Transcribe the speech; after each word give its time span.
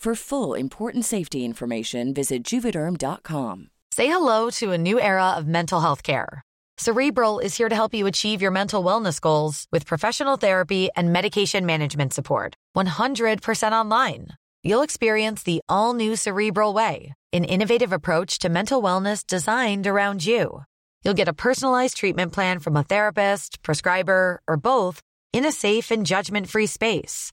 For 0.00 0.14
full 0.14 0.54
important 0.54 1.04
safety 1.04 1.44
information, 1.44 2.14
visit 2.14 2.42
juvederm.com. 2.42 3.68
Say 3.90 4.06
hello 4.06 4.48
to 4.52 4.72
a 4.72 4.78
new 4.78 4.98
era 4.98 5.34
of 5.36 5.46
mental 5.46 5.78
health 5.78 6.02
care. 6.02 6.40
Cerebral 6.78 7.38
is 7.38 7.54
here 7.54 7.68
to 7.68 7.74
help 7.74 7.92
you 7.92 8.06
achieve 8.06 8.40
your 8.40 8.50
mental 8.50 8.82
wellness 8.82 9.20
goals 9.20 9.66
with 9.70 9.84
professional 9.84 10.38
therapy 10.38 10.88
and 10.96 11.12
medication 11.12 11.66
management 11.66 12.14
support. 12.14 12.54
100% 12.74 13.72
online. 13.74 14.28
You'll 14.62 14.80
experience 14.80 15.42
the 15.42 15.60
all 15.68 15.92
new 15.92 16.16
Cerebral 16.16 16.72
Way, 16.72 17.12
an 17.34 17.44
innovative 17.44 17.92
approach 17.92 18.38
to 18.38 18.48
mental 18.48 18.80
wellness 18.80 19.26
designed 19.26 19.86
around 19.86 20.24
you. 20.24 20.64
You'll 21.04 21.20
get 21.20 21.28
a 21.28 21.34
personalized 21.34 21.98
treatment 21.98 22.32
plan 22.32 22.58
from 22.58 22.74
a 22.74 22.84
therapist, 22.84 23.62
prescriber, 23.62 24.40
or 24.48 24.56
both 24.56 25.02
in 25.34 25.44
a 25.44 25.52
safe 25.52 25.90
and 25.90 26.06
judgment 26.06 26.48
free 26.48 26.66
space. 26.66 27.32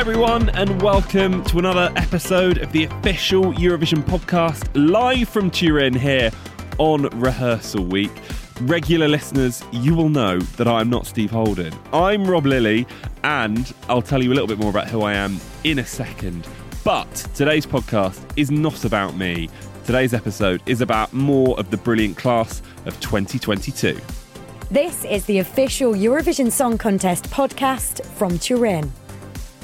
Hi, 0.00 0.02
everyone, 0.02 0.48
and 0.56 0.80
welcome 0.80 1.44
to 1.44 1.58
another 1.58 1.92
episode 1.94 2.56
of 2.56 2.72
the 2.72 2.84
official 2.84 3.52
Eurovision 3.52 4.02
podcast 4.02 4.66
live 4.72 5.28
from 5.28 5.50
Turin 5.50 5.92
here 5.92 6.30
on 6.78 7.02
rehearsal 7.20 7.84
week. 7.84 8.10
Regular 8.62 9.08
listeners, 9.08 9.62
you 9.72 9.94
will 9.94 10.08
know 10.08 10.38
that 10.56 10.66
I'm 10.66 10.88
not 10.88 11.06
Steve 11.06 11.30
Holden. 11.30 11.74
I'm 11.92 12.24
Rob 12.24 12.46
Lilley, 12.46 12.86
and 13.24 13.74
I'll 13.90 14.00
tell 14.00 14.22
you 14.22 14.32
a 14.32 14.32
little 14.32 14.46
bit 14.46 14.56
more 14.56 14.70
about 14.70 14.88
who 14.88 15.02
I 15.02 15.12
am 15.12 15.38
in 15.64 15.80
a 15.80 15.84
second. 15.84 16.48
But 16.82 17.14
today's 17.34 17.66
podcast 17.66 18.24
is 18.38 18.50
not 18.50 18.86
about 18.86 19.18
me. 19.18 19.50
Today's 19.84 20.14
episode 20.14 20.62
is 20.64 20.80
about 20.80 21.12
more 21.12 21.60
of 21.60 21.70
the 21.70 21.76
brilliant 21.76 22.16
class 22.16 22.62
of 22.86 22.98
2022. 23.00 24.00
This 24.70 25.04
is 25.04 25.26
the 25.26 25.40
official 25.40 25.92
Eurovision 25.92 26.50
Song 26.50 26.78
Contest 26.78 27.24
podcast 27.24 28.02
from 28.06 28.38
Turin. 28.38 28.90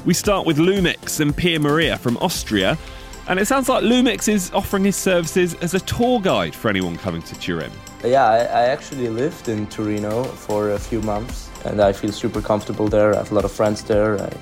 We 0.07 0.15
start 0.15 0.47
with 0.47 0.59
Lumix 0.59 1.19
and 1.19 1.37
Pia 1.37 1.59
Maria 1.59 1.99
from 1.99 2.17
Austria, 2.19 2.79
and 3.27 3.41
it 3.41 3.47
sounds 3.47 3.69
like 3.69 3.83
Lumix 3.83 4.29
is 4.29 4.53
offering 4.53 4.85
his 4.85 4.95
services 4.95 5.55
as 5.55 5.75
a 5.75 5.81
tour 5.81 6.21
guide 6.21 6.55
for 6.55 6.69
anyone 6.69 6.97
coming 6.97 7.23
to 7.23 7.37
Turin. 7.41 7.73
Yeah, 8.05 8.25
I, 8.25 8.37
I 8.37 8.63
actually 8.67 9.09
lived 9.09 9.49
in 9.49 9.67
Torino 9.67 10.23
for 10.23 10.71
a 10.71 10.79
few 10.79 11.01
months, 11.03 11.51
and 11.65 11.81
I 11.81 11.93
feel 11.93 12.13
super 12.13 12.41
comfortable 12.41 12.87
there. 12.87 13.15
I 13.15 13.17
have 13.17 13.33
a 13.33 13.35
lot 13.35 13.45
of 13.45 13.51
friends 13.51 13.83
there. 13.83 14.23
I, 14.23 14.33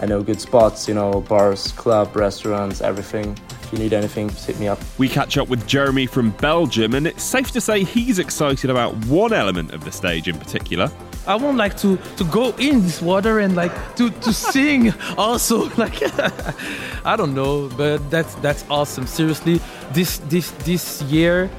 I 0.00 0.04
know 0.04 0.22
good 0.22 0.38
spots, 0.38 0.86
you 0.86 0.92
know, 0.92 1.22
bars, 1.22 1.72
club, 1.72 2.14
restaurants, 2.14 2.82
everything. 2.82 3.38
If 3.62 3.72
you 3.72 3.78
need 3.78 3.94
anything, 3.94 4.28
just 4.28 4.46
hit 4.46 4.60
me 4.60 4.68
up. 4.68 4.78
We 4.98 5.08
catch 5.08 5.38
up 5.38 5.48
with 5.48 5.66
Jérémie 5.66 6.10
from 6.10 6.32
Belgium, 6.32 6.94
and 6.94 7.06
it's 7.06 7.24
safe 7.24 7.50
to 7.52 7.60
say 7.62 7.84
he's 7.84 8.18
excited 8.18 8.68
about 8.68 8.94
one 9.06 9.32
element 9.32 9.72
of 9.72 9.82
the 9.82 9.92
stage 9.92 10.28
in 10.28 10.38
particular. 10.38 10.92
I 11.26 11.34
want 11.34 11.56
like 11.56 11.76
to 11.78 11.98
to 12.16 12.24
go 12.24 12.54
in 12.58 12.82
this 12.82 13.02
water 13.02 13.40
and 13.40 13.56
like 13.56 13.72
to 13.96 14.10
to 14.10 14.32
sing 14.52 14.94
also 15.18 15.68
like 15.76 16.02
I 17.04 17.16
don't 17.16 17.34
know 17.34 17.68
but 17.76 17.98
that's 18.10 18.34
that's 18.36 18.64
awesome 18.70 19.06
seriously 19.06 19.60
this 19.92 20.18
this 20.28 20.50
this 20.64 21.02
year 21.02 21.50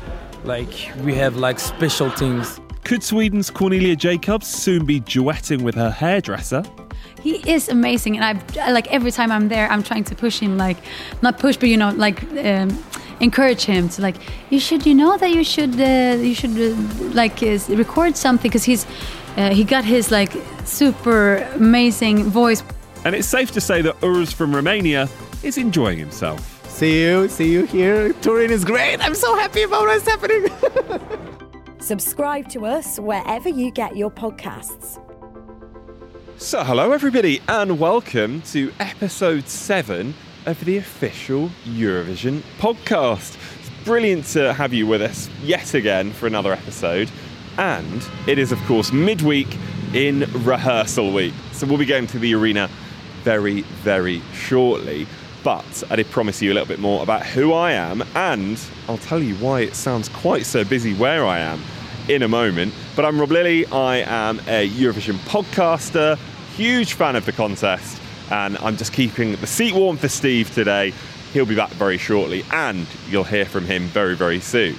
like 0.43 0.91
we 1.03 1.13
have 1.15 1.35
like 1.35 1.59
special 1.59 2.09
things 2.09 2.59
Could 2.83 3.03
Sweden's 3.03 3.49
Cornelia 3.49 3.95
Jakobs 3.95 4.47
soon 4.47 4.85
be 4.85 5.01
duetting 5.01 5.61
with 5.61 5.75
her 5.75 5.91
hairdresser? 5.91 6.63
he 7.21 7.51
is 7.51 7.67
amazing 7.67 8.17
and 8.17 8.25
i 8.59 8.71
like 8.71 8.87
every 8.91 9.11
time 9.11 9.31
i'm 9.31 9.49
there 9.49 9.69
i'm 9.71 9.83
trying 9.83 10.03
to 10.03 10.15
push 10.15 10.39
him 10.39 10.57
like 10.57 10.77
not 11.21 11.39
push 11.39 11.57
but 11.57 11.67
you 11.67 11.77
know 11.77 11.91
like 11.91 12.23
um, 12.45 12.69
encourage 13.19 13.63
him 13.63 13.89
to 13.89 14.01
like 14.01 14.15
you 14.49 14.59
should 14.59 14.85
you 14.85 14.93
know 14.93 15.17
that 15.17 15.31
you 15.31 15.43
should 15.43 15.79
uh, 15.79 16.15
you 16.19 16.35
should 16.35 16.55
uh, 16.57 16.75
like 17.13 17.41
uh, 17.41 17.57
record 17.69 18.15
something 18.15 18.49
because 18.49 18.63
he's 18.63 18.85
uh, 19.37 19.53
he 19.53 19.63
got 19.63 19.85
his 19.85 20.11
like 20.11 20.33
super 20.65 21.37
amazing 21.55 22.23
voice 22.25 22.63
And 23.05 23.15
it's 23.15 23.27
safe 23.27 23.51
to 23.51 23.61
say 23.61 23.81
that 23.83 23.99
WRS 24.01 24.33
from 24.33 24.53
Romania 24.53 25.07
is 25.43 25.57
enjoying 25.57 25.97
himself. 25.99 26.67
See 26.69 27.01
you, 27.03 27.29
see 27.29 27.51
you 27.51 27.65
here. 27.65 28.13
Turin 28.21 28.51
is 28.51 28.65
great. 28.65 28.99
I'm 28.99 29.15
so 29.15 29.35
happy 29.37 29.63
about 29.63 29.83
what's 29.87 30.05
happening. 30.07 30.47
Subscribe 31.79 32.49
to 32.49 32.65
us 32.65 32.99
wherever 32.99 33.47
you 33.47 33.71
get 33.71 33.95
your 33.95 34.11
podcasts. 34.11 35.01
So, 36.37 36.63
hello 36.63 36.91
everybody, 36.91 37.41
and 37.47 37.79
welcome 37.79 38.41
to 38.53 38.71
episode 38.79 39.47
seven 39.47 40.13
of 40.45 40.63
the 40.65 40.77
official 40.77 41.49
Eurovision 41.65 42.41
podcast. 42.59 43.37
It's 43.59 43.69
brilliant 43.85 44.25
to 44.33 44.53
have 44.53 44.73
you 44.73 44.85
with 44.85 45.01
us 45.01 45.29
yet 45.41 45.73
again 45.73 46.11
for 46.11 46.27
another 46.27 46.51
episode, 46.53 47.09
and 47.57 48.07
it 48.27 48.37
is, 48.37 48.51
of 48.51 48.59
course, 48.65 48.91
midweek 48.91 49.47
in 49.93 50.19
rehearsal 50.43 51.13
week. 51.13 51.33
So, 51.53 51.67
we'll 51.67 51.77
be 51.77 51.85
going 51.85 52.07
to 52.07 52.19
the 52.19 52.33
arena 52.35 52.69
very, 53.23 53.61
very 53.83 54.21
shortly. 54.33 55.07
But 55.43 55.83
I 55.89 55.95
did 55.95 56.09
promise 56.09 56.41
you 56.41 56.51
a 56.51 56.55
little 56.55 56.67
bit 56.67 56.79
more 56.79 57.03
about 57.03 57.25
who 57.25 57.53
I 57.53 57.71
am, 57.71 58.03
and 58.15 58.59
I'll 58.87 58.97
tell 58.97 59.21
you 59.21 59.35
why 59.35 59.61
it 59.61 59.75
sounds 59.75 60.09
quite 60.09 60.45
so 60.45 60.63
busy 60.63 60.93
where 60.93 61.25
I 61.25 61.39
am 61.39 61.61
in 62.09 62.23
a 62.23 62.27
moment. 62.27 62.73
But 62.95 63.05
I'm 63.05 63.19
Rob 63.19 63.31
Lilley. 63.31 63.65
I 63.67 63.97
am 63.97 64.39
a 64.47 64.69
Eurovision 64.69 65.17
podcaster, 65.29 66.17
huge 66.55 66.93
fan 66.93 67.15
of 67.15 67.25
the 67.25 67.31
contest, 67.31 68.01
and 68.31 68.57
I'm 68.57 68.77
just 68.77 68.93
keeping 68.93 69.35
the 69.35 69.47
seat 69.47 69.73
warm 69.73 69.97
for 69.97 70.09
Steve 70.09 70.53
today 70.53 70.93
He'll 71.33 71.45
be 71.45 71.55
back 71.55 71.69
very 71.71 71.97
shortly, 71.97 72.43
and 72.51 72.87
you'll 73.09 73.23
hear 73.23 73.45
from 73.45 73.65
him 73.65 73.83
very, 73.83 74.15
very 74.15 74.39
soon. 74.39 74.75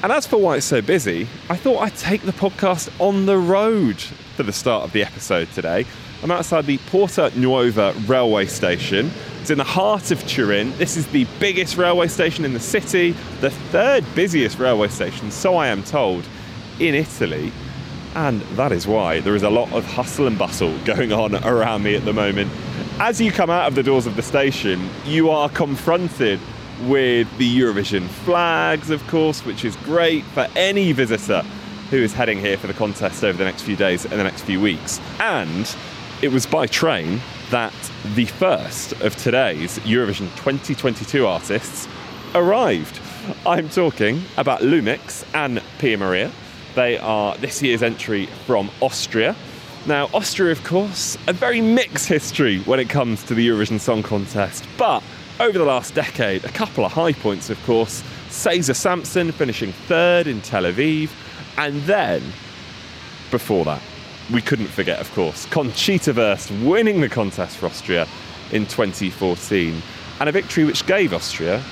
And 0.00 0.12
as 0.12 0.28
for 0.28 0.36
why 0.36 0.56
it's 0.56 0.66
so 0.66 0.80
busy, 0.80 1.26
I 1.50 1.56
thought 1.56 1.80
I'd 1.80 1.96
take 1.96 2.22
the 2.22 2.32
podcast 2.32 2.88
on 3.00 3.26
the 3.26 3.36
road 3.36 4.00
for 4.00 4.44
the 4.44 4.52
start 4.52 4.84
of 4.84 4.92
the 4.92 5.02
episode 5.02 5.50
today. 5.52 5.86
I'm 6.22 6.30
outside 6.30 6.66
the 6.66 6.78
Porta 6.78 7.32
Nuova 7.36 7.92
railway 8.06 8.46
station. 8.46 9.10
It's 9.40 9.50
in 9.50 9.58
the 9.58 9.64
heart 9.64 10.12
of 10.12 10.24
Turin. 10.24 10.70
This 10.78 10.96
is 10.96 11.08
the 11.08 11.26
biggest 11.40 11.76
railway 11.76 12.06
station 12.06 12.44
in 12.44 12.52
the 12.52 12.60
city, 12.60 13.10
the 13.40 13.50
third 13.50 14.04
busiest 14.14 14.60
railway 14.60 14.86
station, 14.86 15.32
so 15.32 15.56
I 15.56 15.66
am 15.66 15.82
told, 15.82 16.28
in 16.78 16.94
Italy. 16.94 17.52
And 18.14 18.40
that 18.56 18.70
is 18.70 18.86
why 18.86 19.18
there 19.18 19.34
is 19.34 19.42
a 19.42 19.50
lot 19.50 19.72
of 19.72 19.84
hustle 19.84 20.28
and 20.28 20.38
bustle 20.38 20.78
going 20.84 21.12
on 21.12 21.34
around 21.44 21.82
me 21.82 21.96
at 21.96 22.04
the 22.04 22.12
moment. 22.12 22.52
As 23.00 23.20
you 23.20 23.32
come 23.32 23.50
out 23.50 23.66
of 23.66 23.74
the 23.74 23.82
doors 23.82 24.06
of 24.06 24.14
the 24.14 24.22
station, 24.22 24.88
you 25.04 25.30
are 25.30 25.48
confronted 25.48 26.38
with 26.86 27.28
the 27.38 27.60
Eurovision 27.60 28.06
flags, 28.08 28.90
of 28.90 29.06
course, 29.06 29.44
which 29.44 29.64
is 29.64 29.76
great 29.76 30.24
for 30.24 30.46
any 30.56 30.92
visitor 30.92 31.42
who 31.90 31.96
is 31.96 32.12
heading 32.12 32.38
here 32.38 32.56
for 32.58 32.66
the 32.66 32.74
contest 32.74 33.24
over 33.24 33.36
the 33.36 33.44
next 33.44 33.62
few 33.62 33.76
days 33.76 34.04
and 34.04 34.14
the 34.14 34.24
next 34.24 34.42
few 34.42 34.60
weeks. 34.60 35.00
And 35.20 35.74
it 36.22 36.28
was 36.28 36.46
by 36.46 36.66
train 36.66 37.20
that 37.50 37.72
the 38.14 38.26
first 38.26 38.92
of 39.00 39.16
today's 39.16 39.78
Eurovision 39.80 40.28
2022 40.36 41.26
artists 41.26 41.88
arrived. 42.34 43.00
I'm 43.46 43.68
talking 43.68 44.22
about 44.36 44.60
Lumix 44.60 45.24
and 45.34 45.62
Pia 45.78 45.96
Maria. 45.96 46.30
They 46.74 46.98
are 46.98 47.36
this 47.38 47.62
year's 47.62 47.82
entry 47.82 48.26
from 48.46 48.70
Austria. 48.80 49.34
Now, 49.86 50.10
Austria, 50.12 50.52
of 50.52 50.62
course, 50.64 51.16
a 51.26 51.32
very 51.32 51.60
mixed 51.60 52.08
history 52.08 52.58
when 52.60 52.78
it 52.78 52.90
comes 52.90 53.24
to 53.24 53.34
the 53.34 53.48
Eurovision 53.48 53.80
Song 53.80 54.02
Contest, 54.02 54.66
but 54.76 55.02
over 55.40 55.56
the 55.56 55.64
last 55.64 55.94
decade, 55.94 56.44
a 56.44 56.50
couple 56.50 56.84
of 56.84 56.92
high 56.92 57.12
points, 57.12 57.50
of 57.50 57.62
course. 57.64 58.02
Cesar 58.28 58.74
Sampson 58.74 59.32
finishing 59.32 59.72
third 59.86 60.26
in 60.26 60.40
Tel 60.40 60.64
Aviv, 60.64 61.10
and 61.56 61.80
then, 61.82 62.22
before 63.30 63.64
that, 63.64 63.80
we 64.32 64.42
couldn't 64.42 64.66
forget, 64.66 65.00
of 65.00 65.12
course, 65.14 65.46
Conchita 65.46 66.12
Wurst 66.12 66.50
winning 66.62 67.00
the 67.00 67.08
contest 67.08 67.56
for 67.56 67.66
Austria 67.66 68.06
in 68.52 68.66
2014, 68.66 69.82
and 70.20 70.28
a 70.28 70.32
victory 70.32 70.64
which 70.64 70.86
gave 70.86 71.14
Austria 71.14 71.62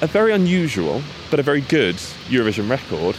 a 0.00 0.06
very 0.06 0.32
unusual 0.32 1.02
but 1.30 1.40
a 1.40 1.42
very 1.42 1.62
good 1.62 1.96
Eurovision 2.28 2.70
record. 2.70 3.16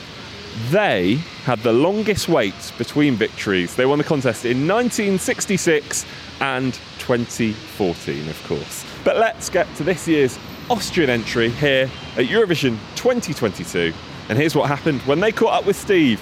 They 0.69 1.15
had 1.44 1.59
the 1.59 1.74
longest 1.74 2.30
wait 2.30 2.74
between 2.77 3.15
victories. 3.15 3.75
They 3.75 3.85
won 3.85 3.97
the 3.97 4.03
contest 4.03 4.45
in 4.45 4.68
1966 4.68 6.06
and 6.42 6.74
2014, 7.00 8.30
of 8.30 8.44
course. 8.47 8.88
But 9.03 9.17
let's 9.17 9.49
get 9.49 9.73
to 9.75 9.83
this 9.83 10.07
year's 10.07 10.37
Austrian 10.69 11.09
entry 11.09 11.49
here 11.49 11.89
at 12.17 12.25
Eurovision 12.25 12.77
2022. 12.95 13.93
And 14.29 14.37
here's 14.37 14.55
what 14.55 14.67
happened 14.67 15.01
when 15.03 15.19
they 15.19 15.31
caught 15.31 15.53
up 15.53 15.65
with 15.65 15.75
Steve 15.75 16.21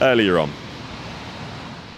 earlier 0.00 0.38
on. 0.38 0.50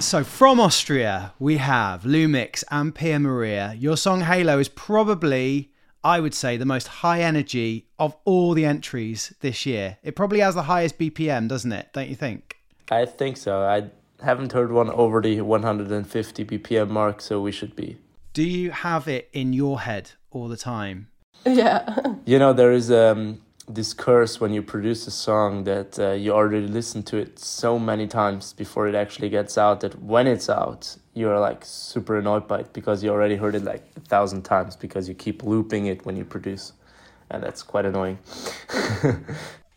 So 0.01 0.25
from 0.25 0.61
Austria, 0.61 1.33
we 1.39 1.59
have 1.59 2.03
Lumix 2.03 2.65
and 2.71 2.95
Pia 2.95 3.21
Maria. 3.21 3.75
Your 3.79 3.97
song 3.97 4.23
Halo 4.23 4.59
is 4.59 4.69
probably, 4.69 5.71
I 6.03 6.21
would 6.21 6.35
say, 6.35 6.57
the 6.57 6.67
most 6.67 6.89
high 6.89 7.21
energy 7.21 7.87
of 7.99 8.17
all 8.25 8.55
the 8.55 8.65
entries 8.65 9.33
this 9.41 9.65
year. 9.65 9.99
It 10.03 10.17
probably 10.17 10.41
has 10.41 10.55
the 10.55 10.65
highest 10.65 10.99
BPM, 10.99 11.49
doesn't 11.49 11.73
it? 11.73 11.91
Don't 11.93 12.09
you 12.09 12.17
think? 12.17 12.59
I 12.91 13.07
think 13.07 13.37
so. 13.37 13.63
I 13.63 13.91
haven't 14.23 14.53
heard 14.53 14.73
one 14.73 14.91
over 14.91 15.23
the 15.23 15.41
150 15.41 16.45
BPM 16.45 16.89
mark, 16.89 17.21
so 17.21 17.41
we 17.41 17.53
should 17.53 17.77
be. 17.77 17.99
Do 18.35 18.43
you 18.43 18.73
have 18.73 19.07
it 19.07 19.31
in 19.33 19.53
your 19.53 19.83
head 19.83 20.11
all 20.33 20.49
the 20.49 20.57
time? 20.57 21.07
Yeah. 21.47 22.15
You 22.27 22.39
know, 22.39 22.55
there 22.55 22.73
is 22.73 22.91
um, 22.91 23.43
this 23.69 23.93
curse 23.93 24.41
when 24.41 24.53
you 24.53 24.63
produce 24.63 25.07
a 25.07 25.11
song 25.11 25.65
that 25.65 25.99
uh, 25.99 26.13
you 26.13 26.33
already 26.33 26.67
listen 26.67 27.03
to 27.05 27.19
it 27.19 27.39
so 27.39 27.79
many 27.79 28.07
times 28.07 28.55
before 28.55 28.89
it 28.89 28.95
actually 28.95 29.29
gets 29.29 29.59
out 29.59 29.81
that 29.81 30.03
when 30.03 30.27
it's 30.27 30.49
out, 30.49 30.97
you're 31.13 31.39
like 31.39 31.63
super 31.65 32.17
annoyed 32.19 32.49
by 32.49 32.61
it 32.61 32.73
because 32.73 33.05
you 33.05 33.11
already 33.11 33.37
heard 33.37 33.55
it 33.55 33.63
like 33.63 33.85
a 33.95 34.01
thousand 34.01 34.43
times 34.43 34.75
because 34.75 35.07
you 35.07 35.15
keep 35.15 35.43
looping 35.43 35.85
it 35.87 36.07
when 36.07 36.17
you 36.17 36.25
produce. 36.25 36.73
And 37.31 37.43
that's 37.43 37.63
quite 37.63 37.85
annoying. 37.85 38.19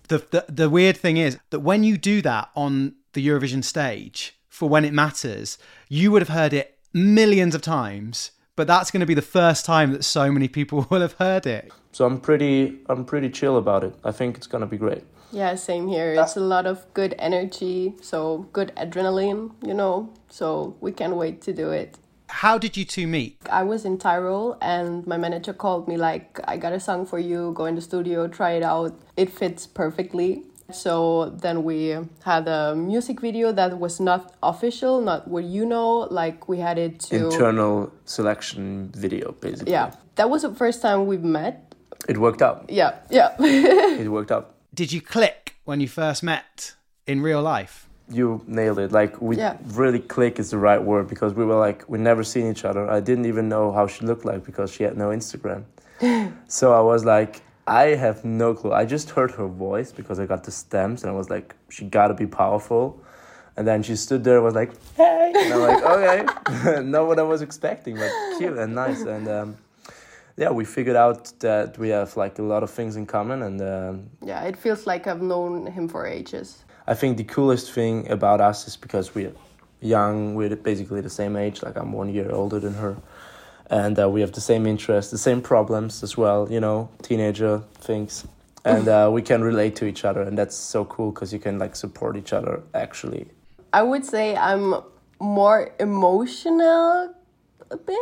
the, 0.07 0.25
the 0.31 0.45
the 0.47 0.69
weird 0.69 0.97
thing 0.97 1.17
is 1.17 1.37
that 1.49 1.59
when 1.59 1.83
you 1.83 1.97
do 1.97 2.21
that 2.21 2.49
on 2.55 2.95
the 3.11 3.27
Eurovision 3.27 3.63
stage 3.63 4.39
for 4.47 4.69
when 4.69 4.85
it 4.85 4.93
matters, 4.93 5.57
you 5.89 6.11
would 6.11 6.21
have 6.21 6.35
heard 6.35 6.53
it 6.53 6.79
millions 6.93 7.53
of 7.53 7.61
times, 7.61 8.31
but 8.57 8.67
that's 8.67 8.91
going 8.91 8.99
to 8.99 9.05
be 9.05 9.13
the 9.13 9.21
first 9.21 9.65
time 9.65 9.93
that 9.93 10.03
so 10.03 10.29
many 10.29 10.49
people 10.49 10.85
will 10.89 10.99
have 10.99 11.13
heard 11.13 11.45
it. 11.45 11.71
So 11.93 12.05
I'm 12.05 12.19
pretty 12.19 12.79
I'm 12.89 13.05
pretty 13.05 13.29
chill 13.29 13.55
about 13.57 13.83
it. 13.83 13.95
I 14.03 14.11
think 14.11 14.37
it's 14.37 14.45
gonna 14.45 14.67
be 14.67 14.77
great. 14.77 15.03
Yeah, 15.31 15.55
same 15.55 15.87
here. 15.87 16.13
It's 16.13 16.37
a 16.37 16.41
lot 16.41 16.67
of 16.67 16.85
good 16.93 17.15
energy, 17.17 17.95
so 18.01 18.47
good 18.53 18.71
adrenaline, 18.77 19.51
you 19.65 19.73
know. 19.73 20.13
So 20.29 20.75
we 20.79 20.91
can't 20.91 21.15
wait 21.15 21.41
to 21.43 21.53
do 21.53 21.71
it. 21.71 21.97
How 22.29 22.57
did 22.57 22.77
you 22.77 22.85
two 22.85 23.07
meet? 23.07 23.37
I 23.49 23.63
was 23.63 23.83
in 23.83 23.97
Tyrol 23.97 24.57
and 24.61 25.07
my 25.07 25.17
manager 25.17 25.53
called 25.53 25.87
me 25.87 25.97
like, 25.97 26.39
I 26.45 26.57
got 26.57 26.73
a 26.73 26.79
song 26.79 27.05
for 27.05 27.19
you, 27.19 27.53
go 27.55 27.65
in 27.65 27.75
the 27.75 27.81
studio, 27.81 28.27
try 28.27 28.51
it 28.51 28.63
out. 28.63 28.93
It 29.15 29.31
fits 29.31 29.65
perfectly. 29.65 30.43
So 30.71 31.29
then 31.41 31.63
we 31.63 31.97
had 32.23 32.47
a 32.47 32.75
music 32.75 33.21
video 33.21 33.51
that 33.53 33.79
was 33.79 33.99
not 33.99 34.33
official, 34.43 34.99
not 35.01 35.27
what 35.27 35.45
you 35.45 35.65
know, 35.65 36.07
like 36.11 36.47
we 36.49 36.59
had 36.59 36.77
it 36.77 36.99
to 37.09 37.15
Internal 37.15 37.91
selection 38.05 38.91
video, 38.95 39.31
basically. 39.39 39.71
Yeah. 39.71 39.91
That 40.15 40.29
was 40.29 40.41
the 40.41 40.53
first 40.53 40.81
time 40.81 41.07
we've 41.07 41.23
met. 41.23 41.73
It 42.09 42.17
worked 42.17 42.41
out. 42.41 42.65
Yeah, 42.69 42.95
yeah. 43.09 43.35
It 43.39 44.09
worked 44.09 44.31
out. 44.31 44.55
Did 44.73 44.91
you 44.91 45.01
click 45.01 45.55
when 45.65 45.79
you 45.79 45.87
first 45.87 46.21
met 46.23 46.75
in 47.05 47.21
real 47.21 47.41
life? 47.41 47.87
You 48.09 48.41
nailed 48.47 48.79
it. 48.79 48.91
Like 48.91 49.21
we 49.21 49.37
Yeah. 49.37 49.57
really 49.75 49.99
click 49.99 50.39
is 50.39 50.49
the 50.49 50.57
right 50.57 50.81
word 50.81 51.07
because 51.07 51.33
we 51.33 51.45
were 51.45 51.59
like 51.67 51.83
we 51.87 51.97
never 51.97 52.23
seen 52.23 52.49
each 52.51 52.65
other. 52.65 52.89
I 52.89 52.99
didn't 52.99 53.25
even 53.25 53.47
know 53.49 53.71
how 53.71 53.87
she 53.87 54.05
looked 54.05 54.25
like 54.25 54.43
because 54.45 54.71
she 54.71 54.83
had 54.83 54.97
no 54.97 55.09
Instagram. 55.09 55.63
so 56.47 56.73
I 56.73 56.81
was 56.81 57.03
like, 57.05 57.41
I 57.67 57.95
have 57.95 58.23
no 58.23 58.53
clue. 58.53 58.71
I 58.71 58.85
just 58.85 59.09
heard 59.09 59.31
her 59.31 59.47
voice 59.47 59.91
because 59.91 60.19
I 60.19 60.25
got 60.25 60.45
the 60.45 60.51
stems 60.51 61.03
and 61.03 61.11
I 61.11 61.13
was 61.13 61.29
like, 61.29 61.53
she 61.69 61.83
gotta 61.85 62.13
be 62.13 62.25
powerful. 62.25 63.03
And 63.57 63.67
then 63.67 63.83
she 63.83 63.95
stood 63.95 64.23
there 64.23 64.35
and 64.35 64.45
was 64.45 64.55
like, 64.55 64.71
hey. 64.95 65.33
And 65.35 65.53
I'm 65.53 65.61
like, 65.61 65.83
okay. 65.83 66.81
Not 66.83 67.07
what 67.07 67.19
I 67.19 67.23
was 67.23 67.41
expecting, 67.41 67.97
but 67.97 68.11
cute 68.37 68.57
and 68.57 68.73
nice. 68.73 69.01
And 69.01 69.27
um, 69.27 69.57
yeah, 70.37 70.51
we 70.51 70.63
figured 70.63 70.95
out 70.95 71.33
that 71.39 71.77
we 71.77 71.89
have 71.89 72.15
like 72.15 72.39
a 72.39 72.43
lot 72.43 72.63
of 72.63 72.69
things 72.69 72.95
in 72.95 73.05
common. 73.05 73.41
And 73.41 73.61
um, 73.61 74.09
yeah, 74.23 74.43
it 74.43 74.55
feels 74.55 74.87
like 74.87 75.07
I've 75.07 75.21
known 75.21 75.65
him 75.65 75.89
for 75.89 76.07
ages. 76.07 76.63
I 76.85 76.93
think 76.93 77.17
the 77.17 77.25
coolest 77.25 77.73
thing 77.73 78.09
about 78.09 78.39
us 78.39 78.65
is 78.65 78.77
because 78.77 79.13
we're 79.13 79.33
young, 79.81 80.35
we're 80.35 80.55
basically 80.55 81.01
the 81.01 81.09
same 81.09 81.35
age, 81.35 81.63
like 81.63 81.75
I'm 81.75 81.91
one 81.91 82.13
year 82.13 82.31
older 82.31 82.59
than 82.59 82.75
her. 82.75 82.95
And 83.69 83.99
uh, 83.99 84.09
we 84.09 84.21
have 84.21 84.31
the 84.31 84.41
same 84.41 84.65
interests, 84.65 85.11
the 85.11 85.17
same 85.17 85.41
problems 85.41 86.03
as 86.03 86.15
well, 86.15 86.47
you 86.49 86.59
know, 86.59 86.89
teenager 87.01 87.63
things. 87.79 88.25
And 88.63 88.87
uh, 88.87 89.09
we 89.11 89.21
can 89.21 89.43
relate 89.43 89.75
to 89.77 89.85
each 89.85 90.03
other, 90.03 90.21
and 90.21 90.37
that's 90.37 90.55
so 90.55 90.83
cool 90.85 91.11
because 91.11 91.31
you 91.31 91.39
can 91.39 91.57
like 91.57 91.75
support 91.75 92.17
each 92.17 92.33
other 92.33 92.63
actually. 92.73 93.27
I 93.71 93.83
would 93.83 94.05
say 94.05 94.35
I'm 94.35 94.75
more 95.19 95.71
emotional 95.79 97.13
a 97.71 97.77
bit. 97.77 97.97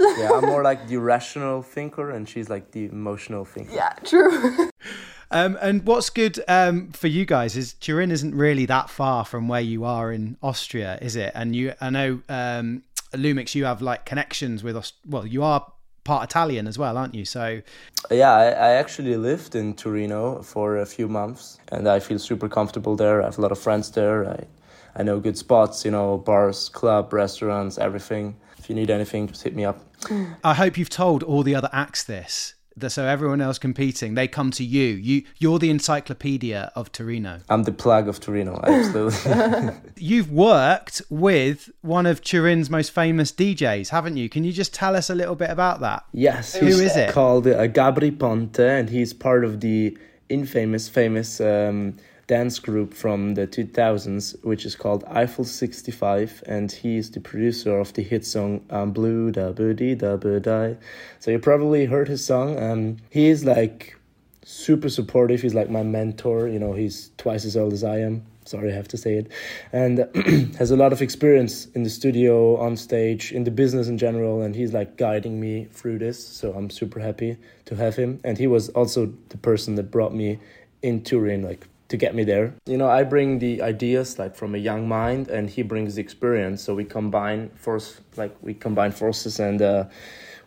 Yeah, 0.00 0.30
I'm 0.34 0.46
more 0.46 0.62
like 0.70 0.86
the 0.88 0.98
rational 0.98 1.62
thinker, 1.62 2.10
and 2.10 2.28
she's 2.28 2.48
like 2.48 2.70
the 2.72 2.86
emotional 2.86 3.44
thinker. 3.44 3.74
yeah, 3.74 3.92
true. 4.04 4.70
Um, 5.30 5.58
and 5.60 5.84
what's 5.84 6.10
good 6.10 6.38
um, 6.46 6.92
for 6.92 7.08
you 7.08 7.24
guys 7.24 7.56
is 7.56 7.72
Turin 7.72 8.12
isn't 8.12 8.36
really 8.36 8.66
that 8.66 8.88
far 8.88 9.24
from 9.24 9.48
where 9.48 9.60
you 9.60 9.82
are 9.84 10.12
in 10.12 10.36
Austria, 10.40 10.96
is 11.02 11.16
it? 11.16 11.32
And 11.34 11.56
you, 11.56 11.72
I 11.80 11.90
know 11.90 12.20
um, 12.28 12.84
Lumix, 13.14 13.54
you 13.54 13.64
have 13.64 13.82
like 13.82 14.04
connections 14.04 14.62
with 14.62 14.76
us. 14.76 14.92
Well, 15.06 15.26
you 15.26 15.42
are 15.42 15.66
part 16.04 16.28
Italian 16.28 16.66
as 16.66 16.78
well, 16.78 16.96
aren't 16.96 17.14
you? 17.14 17.24
So 17.24 17.62
Yeah, 18.10 18.32
I, 18.32 18.44
I 18.44 18.70
actually 18.74 19.16
lived 19.16 19.54
in 19.54 19.74
Torino 19.74 20.42
for 20.42 20.78
a 20.78 20.86
few 20.86 21.08
months, 21.08 21.58
and 21.72 21.88
I 21.88 21.98
feel 21.98 22.18
super 22.18 22.48
comfortable 22.48 22.94
there. 22.96 23.22
I 23.22 23.24
have 23.26 23.38
a 23.38 23.40
lot 23.40 23.52
of 23.52 23.58
friends 23.58 23.90
there. 23.90 24.28
I, 24.28 24.44
I 24.96 25.02
know 25.02 25.18
good 25.18 25.36
spots, 25.36 25.84
you 25.84 25.90
know, 25.90 26.18
bars, 26.18 26.68
club, 26.68 27.12
restaurants, 27.12 27.78
everything. 27.78 28.36
If 28.58 28.68
you 28.68 28.76
need 28.76 28.90
anything, 28.90 29.26
just 29.26 29.42
hit 29.42 29.54
me 29.54 29.64
up. 29.64 29.78
Mm. 30.02 30.36
I 30.44 30.54
hope 30.54 30.78
you've 30.78 30.90
told 30.90 31.22
all 31.22 31.42
the 31.42 31.54
other 31.54 31.70
acts 31.72 32.04
this. 32.04 32.54
That 32.76 32.90
so 32.90 33.06
everyone 33.06 33.40
else 33.40 33.58
competing, 33.58 34.14
they 34.14 34.26
come 34.26 34.50
to 34.52 34.64
you. 34.64 34.82
You 34.82 35.22
you're 35.38 35.58
the 35.60 35.70
encyclopedia 35.70 36.72
of 36.74 36.90
Torino. 36.90 37.40
I'm 37.48 37.62
the 37.62 37.72
plug 37.72 38.08
of 38.08 38.18
Torino, 38.18 38.60
absolutely. 38.64 39.74
You've 39.96 40.30
worked 40.30 41.00
with 41.08 41.70
one 41.82 42.06
of 42.06 42.20
Turin's 42.20 42.70
most 42.70 42.90
famous 42.90 43.30
DJs, 43.30 43.90
haven't 43.90 44.16
you? 44.16 44.28
Can 44.28 44.42
you 44.42 44.52
just 44.52 44.74
tell 44.74 44.96
us 44.96 45.08
a 45.08 45.14
little 45.14 45.36
bit 45.36 45.50
about 45.50 45.80
that? 45.80 46.04
Yes, 46.12 46.54
Who 46.56 46.66
he's 46.66 46.80
is 46.80 46.96
it? 46.96 47.10
Called 47.12 47.46
uh, 47.46 47.68
Gabri 47.68 48.18
Ponte, 48.18 48.58
and 48.58 48.90
he's 48.90 49.12
part 49.12 49.44
of 49.44 49.60
the 49.60 49.96
infamous, 50.28 50.88
famous 50.88 51.40
um, 51.40 51.96
dance 52.26 52.58
group 52.58 52.94
from 52.94 53.34
the 53.34 53.46
2000s, 53.46 54.42
which 54.44 54.64
is 54.64 54.76
called 54.76 55.04
Eiffel 55.06 55.44
65, 55.44 56.42
and 56.46 56.70
he 56.70 56.96
is 56.96 57.10
the 57.10 57.20
producer 57.20 57.78
of 57.78 57.92
the 57.92 58.02
hit 58.02 58.24
song 58.24 58.64
"I'm 58.70 58.92
Blue 58.92 59.30
Da 59.30 59.52
Booty 59.52 59.94
Da 59.94 60.16
Die." 60.16 60.76
So 61.20 61.30
you 61.30 61.38
probably 61.38 61.86
heard 61.86 62.08
his 62.08 62.24
song. 62.24 62.62
Um, 62.62 62.96
he 63.10 63.28
is 63.28 63.44
like 63.44 63.96
super 64.42 64.88
supportive. 64.88 65.42
He's 65.42 65.54
like 65.54 65.70
my 65.70 65.82
mentor. 65.82 66.48
You 66.48 66.58
know, 66.58 66.72
he's 66.72 67.10
twice 67.18 67.44
as 67.44 67.56
old 67.56 67.72
as 67.72 67.84
I 67.84 67.98
am. 67.98 68.24
Sorry, 68.46 68.70
I 68.70 68.74
have 68.74 68.88
to 68.88 68.98
say 68.98 69.14
it, 69.14 69.32
and 69.72 70.06
has 70.58 70.70
a 70.70 70.76
lot 70.76 70.92
of 70.92 71.00
experience 71.00 71.64
in 71.74 71.82
the 71.82 71.88
studio, 71.88 72.58
on 72.58 72.76
stage, 72.76 73.32
in 73.32 73.44
the 73.44 73.50
business 73.50 73.88
in 73.88 73.96
general, 73.96 74.42
and 74.42 74.54
he's 74.54 74.74
like 74.74 74.98
guiding 74.98 75.40
me 75.40 75.64
through 75.72 75.98
this. 75.98 76.22
So 76.22 76.52
I'm 76.52 76.68
super 76.68 77.00
happy 77.00 77.38
to 77.64 77.76
have 77.76 77.96
him, 77.96 78.20
and 78.22 78.36
he 78.36 78.46
was 78.46 78.68
also 78.70 79.14
the 79.30 79.38
person 79.38 79.76
that 79.76 79.90
brought 79.90 80.14
me 80.14 80.40
in 80.82 81.02
Turin, 81.02 81.42
like 81.42 81.66
to 81.94 82.06
get 82.06 82.14
me 82.14 82.24
there. 82.24 82.52
You 82.66 82.76
know, 82.76 82.88
I 82.88 83.04
bring 83.04 83.38
the 83.38 83.62
ideas 83.62 84.18
like 84.18 84.34
from 84.34 84.54
a 84.54 84.58
young 84.58 84.88
mind, 84.88 85.28
and 85.28 85.48
he 85.48 85.62
brings 85.62 85.94
the 85.94 86.02
experience. 86.02 86.62
So 86.62 86.74
we 86.74 86.84
combine 86.84 87.50
force, 87.54 88.00
like 88.16 88.34
we 88.42 88.52
combine 88.54 88.92
forces, 88.92 89.38
and 89.38 89.62
uh, 89.62 89.84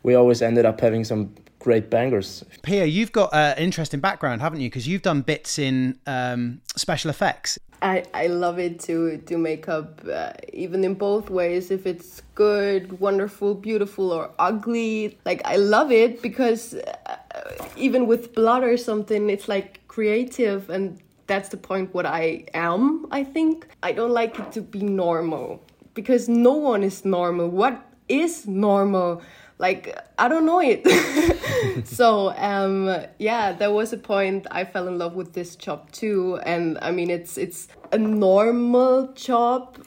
we 0.04 0.16
always 0.16 0.42
ended 0.42 0.66
up 0.66 0.82
having 0.82 1.04
some 1.06 1.34
great 1.60 1.90
bangers. 1.90 2.44
Pia, 2.64 2.86
you've 2.86 3.12
got 3.12 3.30
an 3.34 3.58
interesting 3.58 4.02
background, 4.02 4.42
haven't 4.42 4.60
you? 4.60 4.70
Because 4.70 4.88
you've 4.88 5.02
done 5.02 5.22
bits 5.22 5.58
in 5.58 5.98
um, 6.06 6.62
special 6.76 7.10
effects. 7.10 7.58
I, 7.82 8.04
I 8.14 8.28
love 8.28 8.58
it 8.58 8.80
to 8.82 9.18
do 9.18 9.38
makeup, 9.38 10.02
uh, 10.12 10.34
even 10.52 10.84
in 10.84 10.96
both 10.96 11.30
ways. 11.30 11.72
If 11.72 11.86
it's 11.86 12.24
good, 12.36 13.00
wonderful, 13.00 13.54
beautiful, 13.54 14.12
or 14.12 14.32
ugly, 14.40 15.18
like 15.26 15.42
I 15.46 15.58
love 15.58 15.92
it 15.92 16.22
because 16.22 16.74
uh, 16.74 17.18
even 17.78 18.08
with 18.08 18.34
blood 18.34 18.64
or 18.64 18.78
something, 18.78 19.30
it's 19.30 19.48
like 19.48 19.88
creative, 19.88 20.70
and 20.70 21.00
that's 21.28 21.50
the 21.50 21.58
point. 21.58 21.94
What 21.94 22.06
I 22.06 22.46
am, 22.54 23.06
I 23.12 23.24
think 23.24 23.68
I 23.84 23.92
don't 23.92 24.12
like 24.12 24.40
it 24.40 24.52
to 24.54 24.62
be 24.62 24.82
normal 24.82 25.64
because 25.94 26.28
no 26.28 26.54
one 26.54 26.84
is 26.84 27.06
normal. 27.06 27.50
What 27.50 27.86
is 28.08 28.48
normal? 28.48 29.22
like 29.60 29.98
i 30.20 30.28
don't 30.28 30.46
know 30.46 30.62
it 30.62 30.86
so 31.88 32.32
um 32.38 32.96
yeah 33.18 33.52
there 33.52 33.72
was 33.72 33.92
a 33.92 33.98
point 33.98 34.46
i 34.52 34.64
fell 34.64 34.88
in 34.88 34.98
love 34.98 35.16
with 35.16 35.34
this 35.34 35.56
job 35.56 35.92
too 35.92 36.40
and 36.46 36.78
i 36.82 36.92
mean 36.92 37.10
it's 37.10 37.38
it's 37.38 37.68
a 37.92 37.98
normal 37.98 39.12
job 39.14 39.78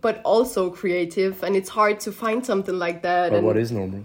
but 0.00 0.20
also 0.24 0.70
creative 0.70 1.42
and 1.42 1.56
it's 1.56 1.68
hard 1.68 2.00
to 2.00 2.10
find 2.10 2.44
something 2.44 2.78
like 2.78 3.02
that 3.02 3.30
But 3.30 3.38
and 3.38 3.46
what 3.46 3.56
is 3.56 3.70
normal? 3.70 4.04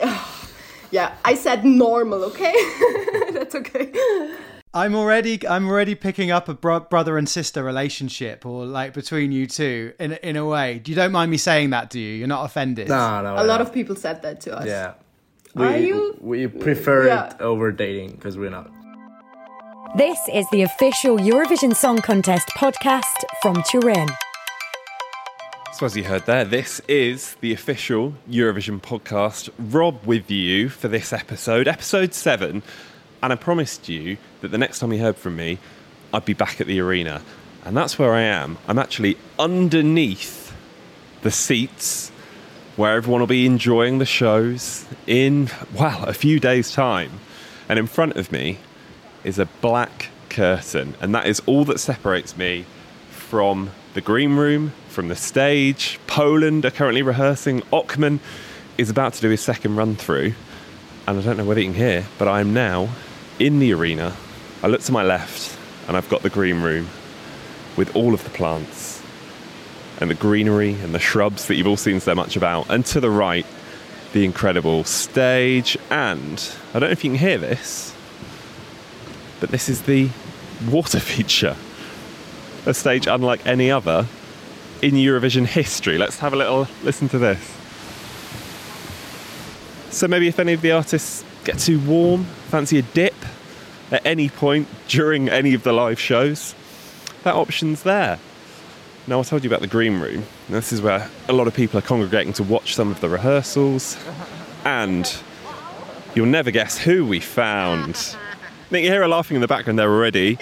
yeah 0.90 1.14
i 1.24 1.34
said 1.34 1.64
normal 1.64 2.24
okay 2.24 2.54
that's 3.32 3.54
okay 3.54 3.92
I'm 4.76 4.94
already 4.94 5.34
I'm 5.48 5.66
already 5.68 5.94
picking 5.94 6.30
up 6.30 6.50
a 6.50 6.54
bro- 6.54 6.80
brother 6.80 7.16
and 7.16 7.26
sister 7.26 7.64
relationship, 7.64 8.44
or 8.44 8.66
like 8.66 8.92
between 8.92 9.32
you 9.32 9.46
two, 9.46 9.94
in 9.98 10.12
a- 10.12 10.18
in 10.22 10.36
a 10.36 10.44
way. 10.44 10.82
You 10.84 10.94
don't 10.94 11.12
mind 11.12 11.30
me 11.30 11.38
saying 11.38 11.70
that, 11.70 11.88
do 11.88 11.98
you? 11.98 12.12
You're 12.16 12.28
not 12.28 12.44
offended. 12.44 12.88
No, 12.88 13.22
no. 13.22 13.42
a 13.42 13.44
lot 13.44 13.62
of 13.62 13.72
people 13.72 13.96
said 13.96 14.20
that 14.22 14.42
to 14.42 14.54
us 14.58 14.66
Yeah. 14.66 14.92
Are 15.56 15.78
you? 15.78 16.18
We 16.20 16.46
prefer 16.46 17.06
Yeah. 17.06 17.30
it 17.30 17.40
over 17.40 17.72
dating 17.72 18.10
because 18.16 18.36
we're 18.36 18.50
not. 18.50 18.70
This 19.96 20.18
is 20.30 20.44
the 20.52 20.60
official 20.60 21.16
Eurovision 21.16 21.74
Song 21.74 22.02
Contest 22.02 22.48
podcast 22.58 23.16
from 23.40 23.62
Turin. 23.62 24.08
So, 25.72 25.86
as 25.86 25.96
you 25.96 26.04
heard 26.04 26.26
there, 26.26 26.44
this 26.44 26.80
is 26.88 27.36
the 27.40 27.52
official 27.54 28.14
Eurovision 28.30 28.80
podcast. 28.82 29.48
Rob 29.58 30.04
with 30.04 30.30
you 30.30 30.68
for 30.68 30.88
this 30.88 31.12
episode, 31.14 31.66
episode 31.68 32.12
seven. 32.14 32.62
And 33.22 33.32
I 33.32 33.36
promised 33.36 33.88
you 33.88 34.18
that 34.40 34.48
the 34.48 34.58
next 34.58 34.78
time 34.78 34.92
you 34.92 35.00
heard 35.00 35.16
from 35.16 35.36
me, 35.36 35.58
I'd 36.12 36.24
be 36.24 36.34
back 36.34 36.60
at 36.60 36.66
the 36.66 36.80
arena. 36.80 37.22
And 37.64 37.76
that's 37.76 37.98
where 37.98 38.12
I 38.12 38.22
am. 38.22 38.58
I'm 38.68 38.78
actually 38.78 39.16
underneath 39.38 40.54
the 41.22 41.30
seats 41.30 42.12
where 42.76 42.94
everyone 42.94 43.20
will 43.20 43.26
be 43.26 43.46
enjoying 43.46 43.98
the 43.98 44.06
shows 44.06 44.84
in, 45.06 45.50
well, 45.74 46.04
a 46.04 46.12
few 46.12 46.38
days' 46.38 46.72
time. 46.72 47.20
And 47.68 47.78
in 47.78 47.86
front 47.86 48.16
of 48.16 48.30
me 48.30 48.58
is 49.24 49.38
a 49.38 49.46
black 49.60 50.10
curtain. 50.28 50.94
And 51.00 51.14
that 51.14 51.26
is 51.26 51.40
all 51.46 51.64
that 51.64 51.80
separates 51.80 52.36
me 52.36 52.66
from 53.10 53.70
the 53.94 54.00
green 54.00 54.36
room, 54.36 54.72
from 54.88 55.08
the 55.08 55.16
stage. 55.16 55.98
Poland 56.06 56.64
are 56.64 56.70
currently 56.70 57.02
rehearsing. 57.02 57.62
Ochman 57.72 58.20
is 58.78 58.90
about 58.90 59.14
to 59.14 59.20
do 59.22 59.30
his 59.30 59.40
second 59.40 59.74
run 59.74 59.96
through. 59.96 60.34
And 61.06 61.18
I 61.18 61.22
don't 61.22 61.36
know 61.36 61.44
whether 61.44 61.60
you 61.60 61.66
can 61.66 61.74
hear, 61.74 62.06
but 62.18 62.28
I 62.28 62.40
am 62.40 62.52
now 62.52 62.88
in 63.38 63.58
the 63.58 63.72
arena. 63.72 64.16
I 64.62 64.66
look 64.66 64.80
to 64.82 64.92
my 64.92 65.02
left 65.02 65.56
and 65.86 65.96
I've 65.96 66.08
got 66.08 66.22
the 66.22 66.30
green 66.30 66.62
room 66.62 66.88
with 67.76 67.94
all 67.94 68.14
of 68.14 68.24
the 68.24 68.30
plants 68.30 69.02
and 70.00 70.10
the 70.10 70.14
greenery 70.14 70.74
and 70.74 70.94
the 70.94 70.98
shrubs 70.98 71.46
that 71.46 71.54
you've 71.54 71.66
all 71.66 71.76
seen 71.76 72.00
so 72.00 72.14
much 72.14 72.36
about. 72.36 72.68
And 72.68 72.84
to 72.86 73.00
the 73.00 73.10
right, 73.10 73.46
the 74.12 74.24
incredible 74.24 74.84
stage. 74.84 75.78
And 75.90 76.52
I 76.70 76.78
don't 76.78 76.88
know 76.88 76.92
if 76.92 77.04
you 77.04 77.10
can 77.10 77.18
hear 77.18 77.38
this, 77.38 77.94
but 79.40 79.50
this 79.50 79.68
is 79.68 79.82
the 79.82 80.10
water 80.68 81.00
feature. 81.00 81.56
A 82.66 82.74
stage 82.74 83.06
unlike 83.06 83.46
any 83.46 83.70
other 83.70 84.06
in 84.82 84.94
Eurovision 84.94 85.46
history. 85.46 85.98
Let's 85.98 86.18
have 86.18 86.32
a 86.32 86.36
little 86.36 86.66
listen 86.82 87.08
to 87.10 87.18
this. 87.18 87.55
So 89.96 90.06
maybe 90.06 90.28
if 90.28 90.38
any 90.38 90.52
of 90.52 90.60
the 90.60 90.72
artists 90.72 91.24
get 91.44 91.58
too 91.58 91.80
warm, 91.80 92.24
fancy 92.24 92.78
a 92.78 92.82
dip 92.82 93.14
at 93.90 94.04
any 94.04 94.28
point 94.28 94.68
during 94.88 95.30
any 95.30 95.54
of 95.54 95.62
the 95.62 95.72
live 95.72 95.98
shows, 95.98 96.54
that 97.24 97.34
option's 97.34 97.82
there. 97.82 98.18
Now 99.06 99.20
I 99.20 99.22
told 99.22 99.42
you 99.42 99.48
about 99.48 99.62
the 99.62 99.66
green 99.66 99.98
room. 99.98 100.24
This 100.50 100.70
is 100.70 100.82
where 100.82 101.10
a 101.30 101.32
lot 101.32 101.46
of 101.46 101.54
people 101.54 101.78
are 101.78 101.82
congregating 101.82 102.34
to 102.34 102.42
watch 102.42 102.74
some 102.74 102.90
of 102.90 103.00
the 103.00 103.08
rehearsals, 103.08 103.96
and 104.66 105.16
you'll 106.14 106.26
never 106.26 106.50
guess 106.50 106.76
who 106.76 107.06
we 107.06 107.18
found. 107.18 107.94
I 107.94 108.68
think 108.68 108.84
you 108.84 108.90
hear 108.90 109.00
her 109.00 109.08
laughing 109.08 109.36
in 109.36 109.40
the 109.40 109.48
background 109.48 109.78
there 109.78 109.90
already. 109.90 110.36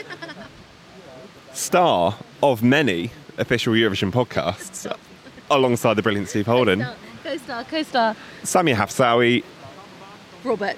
Star 1.53 2.19
of 2.43 2.65
many 2.65 3.13
official 3.39 3.75
Eurovision 3.75 4.11
podcasts, 4.11 4.93
alongside 5.49 5.95
the 5.95 6.03
brilliant 6.03 6.29
Steve 6.29 6.47
Holden, 6.47 6.85
Co-star, 7.35 7.65
co-star. 7.65 8.17
Samia 8.45 8.77
Hafsawi, 8.77 9.43
Robert. 10.45 10.77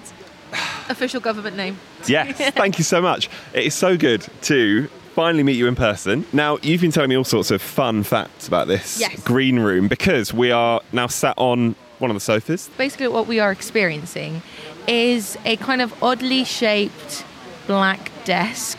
Official 0.89 1.21
government 1.21 1.55
name. 1.55 1.79
Yes, 2.07 2.39
thank 2.55 2.79
you 2.79 2.85
so 2.85 3.03
much. 3.03 3.29
It 3.53 3.65
is 3.67 3.75
so 3.75 3.99
good 3.99 4.27
to 4.43 4.89
finally 5.15 5.43
meet 5.43 5.57
you 5.57 5.67
in 5.67 5.75
person. 5.77 6.25
Now, 6.33 6.57
you've 6.63 6.81
been 6.81 6.93
telling 6.93 7.11
me 7.11 7.17
all 7.17 7.25
sorts 7.25 7.51
of 7.51 7.61
fun 7.61 8.05
facts 8.05 8.49
about 8.49 8.69
this 8.69 8.99
Yes. 8.99 9.23
green 9.23 9.59
room 9.59 9.87
because 9.89 10.33
we 10.33 10.51
are 10.51 10.81
now 10.93 11.09
sat 11.09 11.35
on 11.37 11.75
one 11.99 12.11
of 12.11 12.15
the 12.15 12.21
sofas. 12.21 12.71
Basically, 12.79 13.09
what 13.09 13.27
we 13.27 13.39
are 13.39 13.53
experiencing 13.53 14.41
is 14.89 15.37
a 15.45 15.57
kind 15.57 15.83
of 15.83 15.93
oddly 16.03 16.45
shaped 16.45 17.25
black 17.67 18.11
desk 18.25 18.79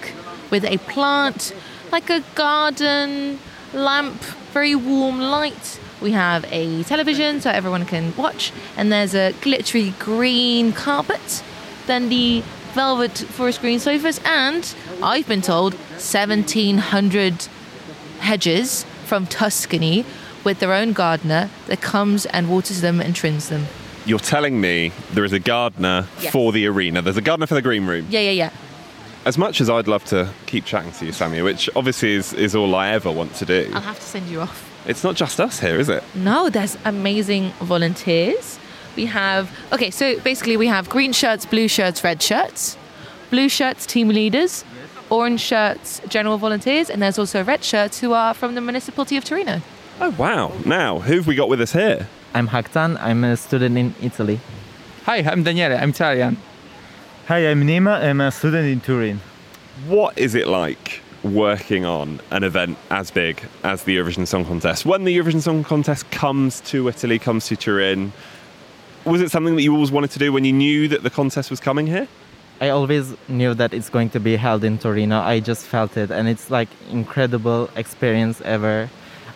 with 0.49 0.65
a 0.65 0.77
plant, 0.79 1.53
like 1.91 2.09
a 2.09 2.21
garden 2.33 3.37
lamp, 3.73 4.19
very 4.51 4.73
warm 4.73 5.19
light. 5.19 5.79
We 6.01 6.11
have 6.11 6.45
a 6.51 6.83
television 6.83 7.41
so 7.41 7.49
everyone 7.49 7.85
can 7.85 8.15
watch, 8.15 8.51
and 8.75 8.91
there's 8.91 9.15
a 9.15 9.33
glittery 9.41 9.93
green 9.99 10.71
carpet. 10.73 11.43
Then 11.87 12.09
the 12.09 12.43
velvet 12.73 13.17
forest 13.17 13.61
green 13.61 13.79
sofas, 13.79 14.19
and 14.25 14.73
I've 15.01 15.27
been 15.27 15.41
told 15.41 15.73
1700 15.73 17.47
hedges 18.19 18.83
from 19.05 19.25
Tuscany 19.27 20.05
with 20.43 20.59
their 20.59 20.73
own 20.73 20.93
gardener 20.93 21.49
that 21.67 21.81
comes 21.81 22.25
and 22.27 22.49
waters 22.49 22.81
them 22.81 23.01
and 23.01 23.15
trims 23.15 23.49
them. 23.49 23.65
You're 24.05 24.19
telling 24.19 24.61
me 24.61 24.91
there 25.11 25.25
is 25.25 25.33
a 25.33 25.39
gardener 25.39 26.07
Yes. 26.21 26.31
for 26.31 26.51
the 26.51 26.65
arena. 26.67 27.01
There's 27.01 27.17
a 27.17 27.21
gardener 27.21 27.47
for 27.47 27.55
the 27.55 27.61
green 27.61 27.85
room. 27.85 28.05
Yeah, 28.09 28.21
yeah, 28.21 28.31
yeah. 28.31 28.49
As 29.25 29.37
much 29.37 29.59
as 29.59 29.69
I'd 29.69 29.87
love 29.87 30.05
to 30.05 30.29
keep 30.45 30.63
chatting 30.63 30.91
to 30.93 31.05
you, 31.05 31.11
Samia, 31.11 31.43
which 31.43 31.69
obviously 31.75 32.13
is, 32.13 32.31
is 32.33 32.55
all 32.55 32.73
I 32.75 32.89
ever 32.89 33.11
want 33.11 33.33
to 33.35 33.45
do, 33.45 33.69
I'll 33.73 33.81
have 33.81 33.99
to 33.99 34.05
send 34.05 34.27
you 34.29 34.39
off. 34.41 34.66
It's 34.87 35.03
not 35.03 35.15
just 35.15 35.39
us 35.39 35.59
here, 35.59 35.79
is 35.79 35.89
it? 35.89 36.03
No, 36.15 36.49
there's 36.49 36.77
amazing 36.85 37.51
volunteers. 37.59 38.57
We 38.95 39.05
have, 39.05 39.51
okay, 39.71 39.91
so 39.91 40.19
basically 40.21 40.57
we 40.57 40.67
have 40.67 40.89
green 40.89 41.11
shirts, 41.11 41.45
blue 41.45 41.67
shirts, 41.67 42.03
red 42.03 42.21
shirts, 42.21 42.77
blue 43.29 43.49
shirts, 43.49 43.85
team 43.85 44.07
leaders, 44.07 44.63
orange 45.09 45.41
shirts, 45.41 46.01
general 46.07 46.37
volunteers, 46.37 46.89
and 46.89 47.01
there's 47.01 47.19
also 47.19 47.43
red 47.43 47.63
shirts 47.63 47.99
who 47.99 48.13
are 48.13 48.33
from 48.33 48.55
the 48.55 48.61
municipality 48.61 49.17
of 49.17 49.23
Torino. 49.23 49.61
Oh, 49.99 50.11
wow. 50.11 50.51
Now, 50.65 50.99
who 50.99 51.17
have 51.17 51.27
we 51.27 51.35
got 51.35 51.49
with 51.49 51.61
us 51.61 51.73
here? 51.73 52.07
I'm 52.33 52.47
Haktan. 52.47 52.97
I'm 53.01 53.23
a 53.23 53.35
student 53.37 53.77
in 53.77 53.93
Italy. 54.01 54.39
Hi, 55.05 55.17
I'm 55.17 55.43
Daniele. 55.43 55.77
I'm 55.77 55.89
Italian. 55.89 56.37
Hi, 57.27 57.39
I'm 57.49 57.63
Nima. 57.63 58.03
I'm 58.03 58.21
a 58.21 58.31
student 58.31 58.67
in 58.67 58.79
Turin. 58.79 59.21
What 59.87 60.17
is 60.17 60.33
it 60.33 60.47
like 60.47 61.01
working 61.23 61.85
on 61.85 62.19
an 62.31 62.43
event 62.43 62.77
as 62.89 63.11
big 63.11 63.41
as 63.63 63.83
the 63.83 63.97
Eurovision 63.97 64.27
Song 64.27 64.45
Contest? 64.45 64.85
When 64.85 65.03
the 65.03 65.17
Eurovision 65.17 65.41
Song 65.41 65.63
Contest 65.63 66.09
comes 66.11 66.61
to 66.61 66.87
Italy, 66.87 67.19
comes 67.19 67.47
to 67.47 67.55
Turin, 67.55 68.13
was 69.05 69.21
it 69.21 69.31
something 69.31 69.55
that 69.55 69.61
you 69.61 69.73
always 69.73 69.91
wanted 69.91 70.11
to 70.11 70.19
do 70.19 70.31
when 70.31 70.45
you 70.45 70.53
knew 70.53 70.87
that 70.89 71.03
the 71.03 71.09
contest 71.09 71.49
was 71.49 71.59
coming 71.59 71.87
here? 71.87 72.07
I 72.59 72.69
always 72.69 73.15
knew 73.27 73.53
that 73.53 73.73
it's 73.73 73.89
going 73.89 74.09
to 74.11 74.19
be 74.19 74.35
held 74.35 74.63
in 74.63 74.79
Torino. 74.79 75.19
I 75.19 75.39
just 75.39 75.65
felt 75.65 75.95
it, 75.95 76.09
and 76.09 76.27
it's 76.27 76.49
like 76.49 76.69
incredible 76.89 77.69
experience 77.75 78.41
ever. 78.41 78.89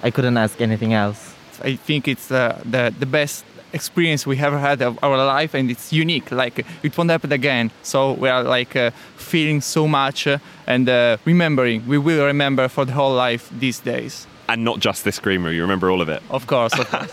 I 0.04 0.10
couldn't 0.10 0.38
ask 0.38 0.60
anything 0.60 0.94
else. 0.94 1.36
I 1.64 1.76
think 1.76 2.08
it's 2.08 2.32
uh, 2.32 2.60
the 2.66 2.94
the 2.98 3.06
best 3.06 3.46
experience 3.74 4.25
we 4.25 4.38
ever 4.40 4.60
had 4.60 4.82
of 4.82 4.98
our 5.04 5.18
life, 5.18 5.54
and 5.54 5.70
it's 5.72 5.92
unique. 5.94 6.32
Like 6.32 6.66
it 6.84 6.98
won't 6.98 7.10
happen 7.10 7.32
again. 7.32 7.72
So 7.84 8.13
we 8.13 8.30
are 8.30 8.44
like 8.44 8.75
uh, 8.75 8.92
feeling 9.16 9.62
so 9.62 9.88
much 9.88 10.28
uh, 10.28 10.38
and 10.68 10.90
uh, 10.90 11.18
remembering. 11.25 11.88
We 11.88 11.98
will 11.98 12.25
remember 12.25 12.68
for 12.68 12.86
the 12.86 12.94
whole 12.94 13.13
life 13.13 13.50
these 13.60 13.80
days. 13.80 14.28
And 14.50 14.63
not 14.66 14.80
just 14.80 15.04
this 15.06 15.20
green 15.20 15.44
room. 15.44 15.54
You 15.54 15.62
remember 15.62 15.90
all 15.90 16.01
of 16.01 16.10
it. 16.10 16.22
Of 16.30 16.48
course. 16.48 16.78
Of 16.78 16.90
course. 16.90 17.12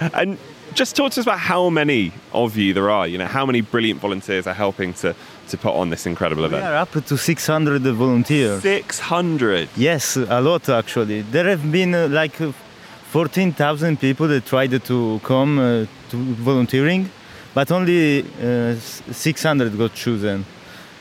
and 0.14 0.38
just 0.74 0.96
talk 0.96 1.12
to 1.12 1.20
us 1.20 1.26
about 1.26 1.38
how 1.38 1.70
many 1.70 2.12
of 2.32 2.56
you 2.56 2.74
there 2.74 2.90
are. 2.90 3.06
You 3.06 3.18
know, 3.18 3.26
how 3.26 3.46
many 3.46 3.60
brilliant 3.60 4.00
volunteers 4.00 4.46
are 4.46 4.54
helping 4.54 4.92
to 4.94 5.14
to 5.48 5.56
put 5.56 5.74
on 5.74 5.90
this 5.90 6.06
incredible 6.06 6.44
event. 6.44 6.62
We 6.62 6.68
are 6.68 6.76
up 6.76 6.92
to 6.92 7.16
600 7.16 7.82
volunteers. 7.82 8.62
600. 8.62 9.68
Yes, 9.76 10.16
a 10.16 10.40
lot 10.40 10.68
actually. 10.68 11.22
There 11.22 11.48
have 11.48 11.70
been 11.72 11.94
uh, 11.94 12.08
like 12.08 12.40
uh, 12.40 12.52
14,000 13.10 13.98
people 13.98 14.28
that 14.28 14.44
tried 14.44 14.82
to 14.84 15.20
come 15.24 15.58
uh, 15.58 15.86
to 16.10 16.16
volunteering, 16.16 17.10
but 17.54 17.72
only 17.72 18.20
uh, 18.42 18.74
600 18.74 19.78
got 19.78 19.94
chosen. 19.94 20.44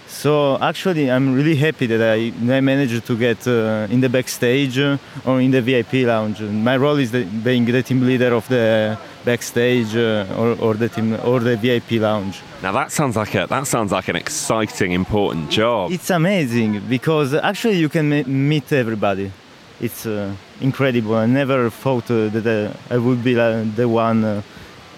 So 0.08 0.58
actually, 0.62 1.12
I'm 1.12 1.34
really 1.34 1.56
happy 1.56 1.86
that 1.88 2.02
I, 2.02 2.32
I 2.56 2.62
managed 2.62 3.06
to 3.06 3.18
get 3.18 3.46
uh, 3.46 3.88
in 3.90 4.00
the 4.00 4.08
backstage 4.08 4.80
uh, 4.80 4.98
or 5.26 5.42
in 5.42 5.52
the 5.52 5.62
VIP 5.62 6.08
lounge. 6.08 6.40
My 6.40 6.78
role 6.78 6.98
is 6.98 7.12
the, 7.12 7.26
being 7.26 7.66
the 7.66 7.84
team 7.84 8.02
leader 8.02 8.34
of 8.34 8.48
the 8.48 8.98
backstage 9.26 9.94
uh, 9.96 10.26
or, 10.38 10.58
or 10.62 10.74
the 10.76 10.88
team 10.88 11.14
or 11.26 11.42
the 11.42 11.58
VIP 11.58 12.02
lounge. 12.02 12.42
Now 12.64 12.72
that 12.72 12.92
sounds 12.92 13.18
like 13.18 13.36
a 13.36 13.48
that 13.48 13.68
sounds 13.68 13.92
like 13.92 14.08
an 14.08 14.16
exciting, 14.16 14.94
important 14.94 15.52
job. 15.52 15.92
It's 15.92 16.10
amazing 16.10 16.84
because 16.88 17.34
actually 17.34 17.78
you 17.78 17.90
can 17.90 18.10
meet 18.50 18.72
everybody. 18.72 19.32
It's 19.80 20.06
uh, 20.06 20.34
incredible. 20.60 21.16
I 21.16 21.28
never 21.28 21.70
thought 21.70 22.10
uh, 22.10 22.30
that 22.30 22.48
uh, 22.48 22.94
I 22.94 22.98
would 22.98 23.24
be 23.24 23.34
the 23.34 23.88
one 23.88 24.44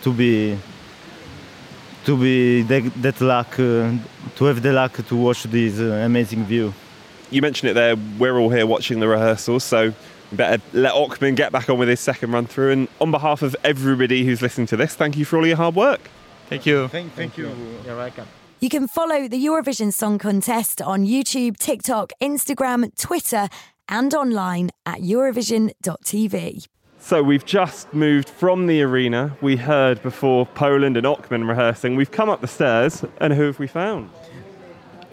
to 0.04 0.14
be 0.14 0.58
to 2.06 2.18
be 2.18 2.62
that, 2.64 2.92
that 3.02 3.22
luck, 3.22 3.60
uh, 3.60 3.92
to 4.36 4.46
have 4.46 4.62
the 4.62 4.74
luck 4.74 4.94
to 5.06 5.16
watch 5.16 5.44
this 5.44 5.80
uh, 5.80 6.06
amazing 6.06 6.46
view. 6.46 6.74
You 7.30 7.42
mentioned 7.42 7.72
it 7.72 7.74
there. 7.74 7.96
We're 8.18 8.38
all 8.40 8.50
here 8.50 8.66
watching 8.66 9.00
the 9.00 9.08
rehearsals, 9.08 9.64
so 9.64 9.94
better 10.32 10.64
let 10.74 10.94
Ochman 10.94 11.36
get 11.36 11.52
back 11.52 11.70
on 11.70 11.78
with 11.78 11.90
his 11.90 12.00
second 12.00 12.32
run 12.32 12.48
through. 12.48 12.72
And 12.72 12.88
on 13.00 13.12
behalf 13.12 13.42
of 13.42 13.56
everybody 13.64 14.26
who's 14.26 14.42
listening 14.42 14.68
to 14.68 14.78
this, 14.78 14.96
thank 14.96 15.18
you 15.18 15.26
for 15.26 15.38
all 15.38 15.46
your 15.46 15.58
hard 15.58 15.76
work. 15.76 16.10
Thank 16.48 16.66
you. 16.66 16.88
Thank, 16.88 17.14
thank 17.14 17.38
you. 17.38 17.52
You're 17.86 17.98
welcome. 17.98 18.26
You 18.60 18.70
can 18.70 18.88
follow 18.88 19.28
the 19.28 19.46
Eurovision 19.46 19.94
Song 19.94 20.18
Contest 20.18 20.82
on 20.82 21.06
YouTube, 21.06 21.58
TikTok, 21.58 22.12
Instagram, 22.22 22.94
Twitter, 23.00 23.48
and 23.90 24.14
online 24.14 24.70
at 24.86 25.00
Eurovision.tv. 25.00 26.68
So 27.02 27.24
we've 27.24 27.46
just 27.46 27.94
moved 27.94 28.30
from 28.30 28.68
the 28.68 28.82
arena. 28.82 29.36
We 29.42 29.56
heard 29.56 30.02
before 30.04 30.46
Poland 30.46 30.98
and 30.98 31.06
Ochman 31.06 31.48
rehearsing. 31.48 31.96
We've 31.96 32.12
come 32.12 32.30
up 32.30 32.42
the 32.42 32.48
stairs, 32.48 33.04
and 33.20 33.34
who 33.34 33.44
have 33.44 33.58
we 33.58 33.68
found? 33.68 34.10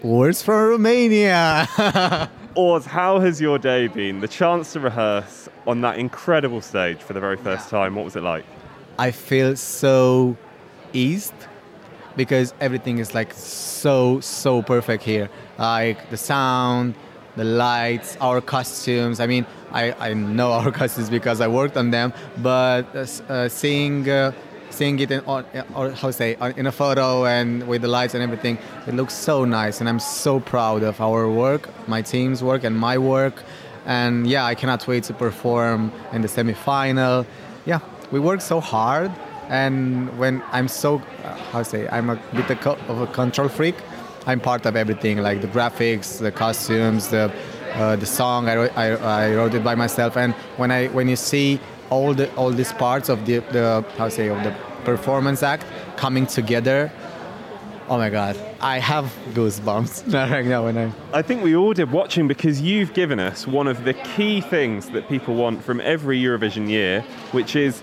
WRS 0.03 0.43
from 0.43 0.69
Romania. 0.69 1.67
WRS, 2.55 2.85
how 2.85 3.19
has 3.19 3.39
your 3.41 3.57
day 3.57 3.87
been? 3.87 4.19
The 4.19 4.27
chance 4.27 4.73
to 4.73 4.79
rehearse 4.79 5.49
on 5.65 5.81
that 5.81 5.97
incredible 5.97 6.61
stage 6.61 6.99
for 6.99 7.13
the 7.13 7.19
very 7.19 7.37
first 7.37 7.69
time. 7.69 7.95
What 7.95 8.05
was 8.05 8.15
it 8.15 8.23
like? 8.23 8.45
I 8.99 9.11
feel 9.11 9.55
so 9.55 10.35
eased 10.93 11.33
because 12.15 12.53
everything 12.59 12.97
is 12.97 13.13
like 13.13 13.33
so 13.33 14.19
so 14.19 14.61
perfect 14.61 15.03
here. 15.03 15.29
Like 15.57 16.09
the 16.09 16.17
sound, 16.17 16.95
the 17.37 17.43
lights, 17.43 18.17
our 18.19 18.41
costumes. 18.41 19.19
I 19.19 19.27
mean, 19.27 19.45
I, 19.71 19.93
I 20.09 20.13
know 20.13 20.51
our 20.59 20.71
costumes 20.71 21.09
because 21.09 21.39
I 21.39 21.47
worked 21.47 21.77
on 21.77 21.91
them, 21.91 22.11
but 22.37 22.83
uh, 22.93 23.05
uh 23.31 23.49
seeing 23.49 24.09
uh, 24.09 24.31
seeing 24.69 24.99
it 24.99 25.11
in 25.11 25.21
or, 25.25 25.45
or 25.75 25.91
how 25.91 26.11
say 26.11 26.35
in 26.57 26.67
a 26.67 26.71
photo 26.71 27.25
and 27.25 27.67
with 27.67 27.81
the 27.81 27.87
lights 27.87 28.13
and 28.13 28.23
everything, 28.23 28.57
it 28.87 28.93
looks 28.93 29.13
so 29.13 29.45
nice, 29.45 29.79
and 29.79 29.87
I'm 29.89 29.99
so 29.99 30.39
proud 30.39 30.83
of 30.83 30.99
our 30.99 31.29
work, 31.29 31.69
my 31.87 32.01
team's 32.01 32.43
work, 32.43 32.63
and 32.63 32.77
my 32.77 32.97
work. 32.97 33.43
And 33.85 34.27
yeah, 34.27 34.43
I 34.45 34.53
cannot 34.53 34.85
wait 34.85 35.03
to 35.05 35.13
perform 35.13 35.93
in 36.11 36.21
the 36.21 36.27
semi-final. 36.27 37.25
Yeah, 37.65 37.79
we 38.11 38.19
work 38.19 38.41
so 38.41 38.59
hard, 38.59 39.11
and 39.47 40.17
when 40.19 40.43
I'm 40.51 40.67
so 40.67 41.01
uh, 41.23 41.35
how 41.51 41.63
say 41.63 41.87
I'm 41.87 42.09
a 42.09 42.17
bit 42.33 42.49
of 42.67 43.01
a 43.01 43.07
control 43.07 43.47
freak, 43.47 43.75
I'm 44.27 44.41
part 44.41 44.65
of 44.65 44.75
everything, 44.75 45.19
like 45.19 45.39
the 45.39 45.47
graphics, 45.47 46.19
the 46.19 46.33
costumes, 46.33 47.07
the 47.07 47.31
uh, 47.75 47.95
the 47.95 48.05
song. 48.05 48.49
I, 48.49 48.67
I, 48.67 48.87
I, 48.89 49.35
wrote 49.35 49.53
it 49.53 49.63
by 49.63 49.73
myself, 49.73 50.17
and 50.17 50.33
when 50.57 50.69
I 50.69 50.87
when 50.87 51.07
you 51.07 51.15
see 51.15 51.61
all 51.89 52.13
the 52.13 52.33
all 52.35 52.51
these 52.51 52.73
parts 52.73 53.07
of 53.07 53.25
the 53.25 53.39
the 53.53 53.85
how 53.97 54.09
say 54.09 54.27
of 54.27 54.43
the 54.43 54.53
performance 54.83 55.43
act 55.43 55.65
coming 55.95 56.27
together. 56.27 56.91
Oh 57.87 57.97
my 57.97 58.09
God, 58.09 58.37
I 58.59 58.79
have 58.79 59.05
goosebumps 59.33 60.13
right 60.31 60.45
now 60.45 60.65
when 60.65 60.77
I. 60.77 60.91
I 61.13 61.21
think 61.21 61.41
we 61.41 61.55
all 61.55 61.73
did 61.73 61.89
watching 61.89 62.27
because 62.27 62.59
you've 62.59 62.93
given 62.93 63.21
us 63.21 63.47
one 63.47 63.69
of 63.69 63.85
the 63.85 63.93
key 63.93 64.41
things 64.41 64.89
that 64.89 65.07
people 65.07 65.35
want 65.35 65.63
from 65.63 65.79
every 65.79 66.21
Eurovision 66.21 66.67
year, 66.67 67.01
which 67.31 67.55
is 67.55 67.81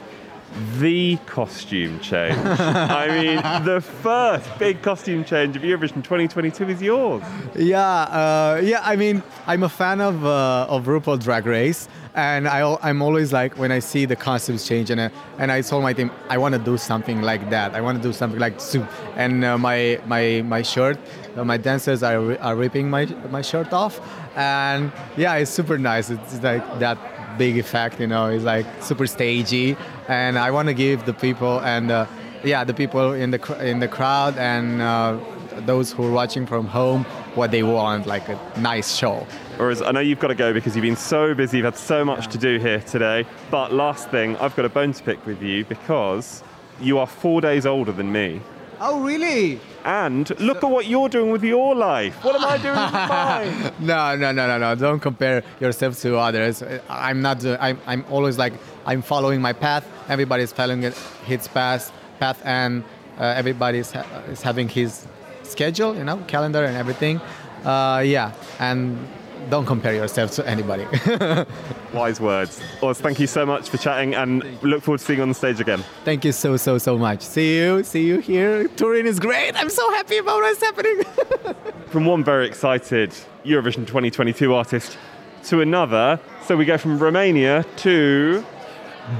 the 0.78 1.16
costume 1.26 1.98
change. 2.00 2.36
I 2.38 3.08
mean, 3.08 3.64
the 3.64 3.80
first 3.80 4.58
big 4.58 4.82
costume 4.82 5.24
change 5.24 5.56
of 5.56 5.62
Eurovision 5.62 6.02
2022 6.02 6.68
is 6.68 6.82
yours. 6.82 7.22
Yeah, 7.56 7.80
uh, 7.80 8.60
yeah. 8.62 8.80
I 8.84 8.96
mean, 8.96 9.22
I'm 9.46 9.62
a 9.62 9.68
fan 9.68 10.00
of 10.00 10.24
uh, 10.24 10.66
of 10.68 10.84
RuPaul 10.84 11.22
Drag 11.22 11.46
Race, 11.46 11.88
and 12.14 12.46
I, 12.46 12.76
I'm 12.82 13.02
always 13.02 13.32
like 13.32 13.58
when 13.58 13.72
I 13.72 13.80
see 13.80 14.04
the 14.04 14.16
costumes 14.16 14.66
change, 14.66 14.90
and 14.90 15.00
uh, 15.00 15.08
and 15.38 15.50
I 15.50 15.60
told 15.60 15.82
my 15.82 15.92
team 15.92 16.10
I 16.28 16.38
want 16.38 16.54
to 16.54 16.60
do 16.60 16.78
something 16.78 17.22
like 17.22 17.50
that. 17.50 17.74
I 17.74 17.80
want 17.80 18.00
to 18.00 18.02
do 18.02 18.12
something 18.12 18.38
like 18.38 18.60
soup, 18.60 18.88
and 19.16 19.44
uh, 19.44 19.58
my 19.58 20.00
my 20.06 20.42
my 20.42 20.62
shirt. 20.62 20.98
Uh, 21.36 21.44
my 21.44 21.56
dancers 21.56 22.04
are, 22.04 22.38
are 22.38 22.54
ripping 22.54 22.88
my 22.88 23.06
my 23.30 23.42
shirt 23.42 23.72
off, 23.72 24.00
and 24.36 24.92
yeah, 25.16 25.34
it's 25.34 25.50
super 25.50 25.78
nice. 25.78 26.10
It's 26.10 26.40
like 26.42 26.62
that 26.78 26.96
big 27.38 27.58
effect, 27.58 28.00
you 28.00 28.06
know. 28.06 28.28
It's 28.28 28.44
like 28.44 28.66
super 28.80 29.06
stagey, 29.06 29.76
and 30.08 30.38
I 30.38 30.50
want 30.50 30.68
to 30.68 30.74
give 30.74 31.04
the 31.06 31.14
people 31.14 31.60
and 31.60 31.90
uh, 31.90 32.06
yeah, 32.44 32.64
the 32.64 32.74
people 32.74 33.12
in 33.12 33.30
the 33.30 33.66
in 33.66 33.80
the 33.80 33.88
crowd 33.88 34.36
and 34.38 34.80
uh, 34.80 35.18
those 35.60 35.92
who 35.92 36.06
are 36.06 36.10
watching 36.10 36.46
from 36.46 36.66
home 36.66 37.04
what 37.34 37.50
they 37.50 37.62
want, 37.62 38.06
like 38.06 38.28
a 38.28 38.38
nice 38.58 38.94
show. 38.94 39.26
Whereas 39.56 39.82
I 39.82 39.90
know 39.92 40.00
you've 40.00 40.20
got 40.20 40.28
to 40.28 40.34
go 40.34 40.52
because 40.52 40.76
you've 40.76 40.82
been 40.82 40.96
so 40.96 41.34
busy, 41.34 41.58
you've 41.58 41.64
had 41.64 41.76
so 41.76 42.04
much 42.04 42.28
to 42.28 42.38
do 42.38 42.58
here 42.58 42.80
today. 42.80 43.26
But 43.50 43.72
last 43.72 44.10
thing, 44.10 44.36
I've 44.36 44.54
got 44.56 44.64
a 44.64 44.68
bone 44.68 44.92
to 44.92 45.02
pick 45.02 45.24
with 45.26 45.42
you 45.42 45.64
because 45.64 46.42
you 46.80 46.98
are 46.98 47.06
four 47.06 47.40
days 47.40 47.66
older 47.66 47.92
than 47.92 48.10
me. 48.10 48.40
Oh, 48.86 49.00
really? 49.00 49.58
And 49.84 50.28
look 50.40 50.62
at 50.62 50.70
what 50.70 50.86
you're 50.86 51.08
doing 51.08 51.30
with 51.30 51.42
your 51.42 51.74
life. 51.74 52.22
What 52.22 52.34
am 52.36 52.44
I 52.44 52.58
doing 52.58 52.76
with 52.76 52.92
mine? 53.72 53.86
no, 53.86 54.14
no, 54.16 54.30
no, 54.32 54.46
no, 54.46 54.58
no. 54.58 54.74
Don't 54.74 55.00
compare 55.00 55.42
yourself 55.58 55.98
to 56.02 56.18
others. 56.18 56.62
I'm 56.90 57.22
not. 57.22 57.44
I'm, 57.46 57.78
I'm 57.86 58.04
always 58.10 58.36
like 58.36 58.52
I'm 58.84 59.00
following 59.00 59.40
my 59.40 59.54
path. 59.54 59.86
Everybody's 60.08 60.52
following 60.52 60.82
his 61.24 61.48
path, 61.48 61.92
path, 62.20 62.40
and 62.44 62.84
uh, 63.18 63.24
everybody 63.24 63.78
is, 63.78 63.90
ha- 63.92 64.06
is 64.28 64.42
having 64.42 64.68
his 64.68 65.06
schedule, 65.44 65.96
you 65.96 66.04
know, 66.04 66.18
calendar 66.26 66.62
and 66.64 66.76
everything. 66.76 67.20
Uh, 67.64 68.02
yeah, 68.04 68.32
and 68.58 68.98
don't 69.50 69.66
compare 69.66 69.94
yourself 69.94 70.30
to 70.32 70.48
anybody. 70.48 70.86
Wise 71.92 72.20
words. 72.20 72.60
WRS, 72.80 72.96
thank 72.96 73.20
you 73.20 73.26
so 73.26 73.44
much 73.44 73.68
for 73.68 73.76
chatting 73.76 74.14
and 74.14 74.42
look 74.62 74.82
forward 74.82 74.98
to 74.98 75.04
seeing 75.04 75.18
you 75.18 75.22
on 75.22 75.28
the 75.28 75.34
stage 75.34 75.60
again. 75.60 75.84
Thank 76.04 76.24
you 76.24 76.32
so, 76.32 76.56
so, 76.56 76.78
so 76.78 76.96
much. 76.96 77.22
See 77.22 77.58
you. 77.58 77.82
See 77.84 78.04
you 78.04 78.18
here. 78.18 78.68
Turin 78.68 79.06
is 79.06 79.20
great. 79.20 79.54
I'm 79.54 79.70
so 79.70 79.90
happy 79.90 80.18
about 80.18 80.40
what's 80.40 80.60
happening. 80.62 81.02
from 81.88 82.06
one 82.06 82.24
very 82.24 82.46
excited 82.46 83.14
Eurovision 83.44 83.86
2022 83.86 84.54
artist 84.54 84.98
to 85.44 85.60
another. 85.60 86.18
So 86.42 86.56
we 86.56 86.64
go 86.64 86.78
from 86.78 86.98
Romania 86.98 87.64
to 87.76 88.44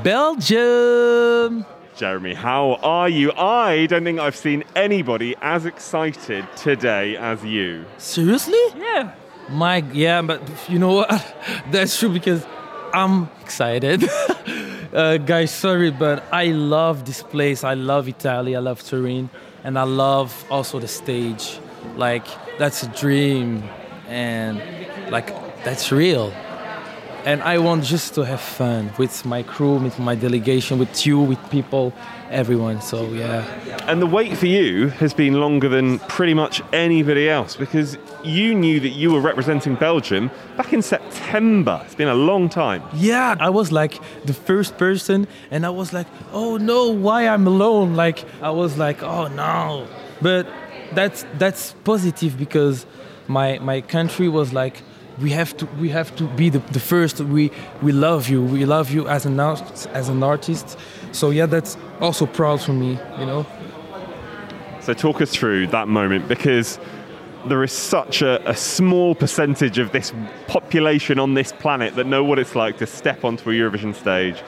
Belgium. 0.02 1.66
Jérémie, 1.96 2.34
how 2.34 2.74
are 2.82 3.08
you? 3.08 3.30
I 3.32 3.86
don't 3.86 4.02
think 4.02 4.18
I've 4.18 4.34
seen 4.34 4.64
anybody 4.74 5.36
as 5.40 5.64
excited 5.64 6.44
today 6.56 7.16
as 7.16 7.44
you. 7.44 7.84
Seriously? 7.98 8.58
Yeah. 8.76 9.12
My 9.50 9.84
yeah, 9.92 10.22
but 10.22 10.40
you 10.68 10.78
know 10.78 10.92
what? 10.94 11.10
That's 11.70 11.98
true 11.98 12.08
because 12.08 12.44
I'm 12.92 13.28
excited. 13.42 14.08
uh, 14.92 15.18
guys, 15.18 15.50
sorry, 15.50 15.90
but 15.90 16.24
I 16.32 16.46
love 16.46 17.04
this 17.04 17.22
place. 17.22 17.64
I 17.64 17.74
love 17.74 18.08
Italy. 18.08 18.56
I 18.56 18.60
love 18.60 18.82
Turin, 18.82 19.28
and 19.62 19.78
I 19.78 19.82
love 19.82 20.44
also 20.50 20.78
the 20.78 20.88
stage. 20.88 21.58
Like 21.96 22.26
that's 22.58 22.82
a 22.82 22.88
dream, 22.88 23.62
and 24.08 24.62
like 25.10 25.28
that's 25.64 25.92
real. 25.92 26.32
and 27.24 27.42
I 27.42 27.58
want 27.58 27.84
just 27.84 28.14
to 28.14 28.24
have 28.24 28.40
fun 28.40 28.92
with 28.98 29.24
my 29.24 29.42
crew, 29.42 29.76
with 29.78 29.98
my 29.98 30.14
delegation, 30.14 30.78
with 30.78 31.06
you, 31.06 31.18
with 31.20 31.38
people, 31.50 31.92
everyone. 32.34 32.82
So 32.82 33.06
yeah. 33.08 33.44
And 33.88 34.02
the 34.02 34.06
wait 34.06 34.36
for 34.36 34.46
you 34.46 34.88
has 34.88 35.14
been 35.14 35.34
longer 35.34 35.68
than 35.68 35.98
pretty 36.00 36.34
much 36.34 36.62
anybody 36.72 37.28
else 37.28 37.56
because 37.56 37.96
you 38.24 38.54
knew 38.54 38.80
that 38.80 38.90
you 38.90 39.12
were 39.12 39.20
representing 39.20 39.76
Belgium 39.76 40.30
back 40.56 40.72
in 40.72 40.82
September. 40.82 41.80
It's 41.84 41.94
been 41.94 42.08
a 42.08 42.14
long 42.14 42.48
time. 42.48 42.82
Yeah, 42.94 43.36
I 43.38 43.50
was 43.50 43.72
like 43.72 44.00
the 44.24 44.34
first 44.34 44.76
person, 44.76 45.26
and 45.50 45.64
I 45.64 45.70
was 45.70 45.92
like, 45.92 46.06
oh 46.32 46.56
no, 46.56 46.90
why 46.90 47.28
I'm 47.28 47.46
alone? 47.46 47.94
Like 47.94 48.24
I 48.42 48.50
was 48.50 48.76
like, 48.76 49.02
oh 49.02 49.28
no, 49.28 49.86
but 50.20 50.46
that's 50.92 51.24
that's 51.38 51.74
positive 51.84 52.36
because 52.36 52.86
my 53.28 53.58
my 53.58 53.80
country 53.80 54.28
was 54.28 54.52
like 54.52 54.82
we 55.20 55.30
have 55.30 55.56
to 55.56 55.66
we 55.80 55.90
have 55.90 56.14
to 56.16 56.24
be 56.24 56.50
the, 56.50 56.58
the 56.72 56.80
first 56.80 57.20
we 57.20 57.50
we 57.82 57.92
love 57.92 58.28
you 58.28 58.42
we 58.42 58.64
love 58.64 58.90
you 58.90 59.06
as 59.08 59.24
an 59.26 59.38
as 59.40 60.08
an 60.08 60.22
artist 60.22 60.76
so 61.14 61.30
yeah 61.30 61.46
that's 61.46 61.76
also 62.00 62.26
proud 62.26 62.60
for 62.60 62.72
me 62.72 62.98
you 63.18 63.26
know? 63.26 63.46
So 64.80 64.92
talk 64.92 65.22
us 65.22 65.34
through 65.34 65.68
that 65.68 65.88
moment 65.88 66.28
because 66.28 66.78
there 67.46 67.62
is 67.62 67.72
such 67.72 68.20
a, 68.20 68.46
a, 68.48 68.54
small 68.54 69.14
percentage 69.14 69.78
of 69.78 69.92
this 69.92 70.12
population 70.46 71.18
on 71.18 71.34
this 71.34 71.52
planet 71.52 71.94
that 71.96 72.06
know 72.06 72.24
what 72.24 72.38
it's 72.38 72.54
like 72.54 72.78
to 72.78 72.86
step 72.86 73.24
onto 73.24 73.50
a 73.50 73.54
Eurovision 73.54 73.94
stage 73.94 74.42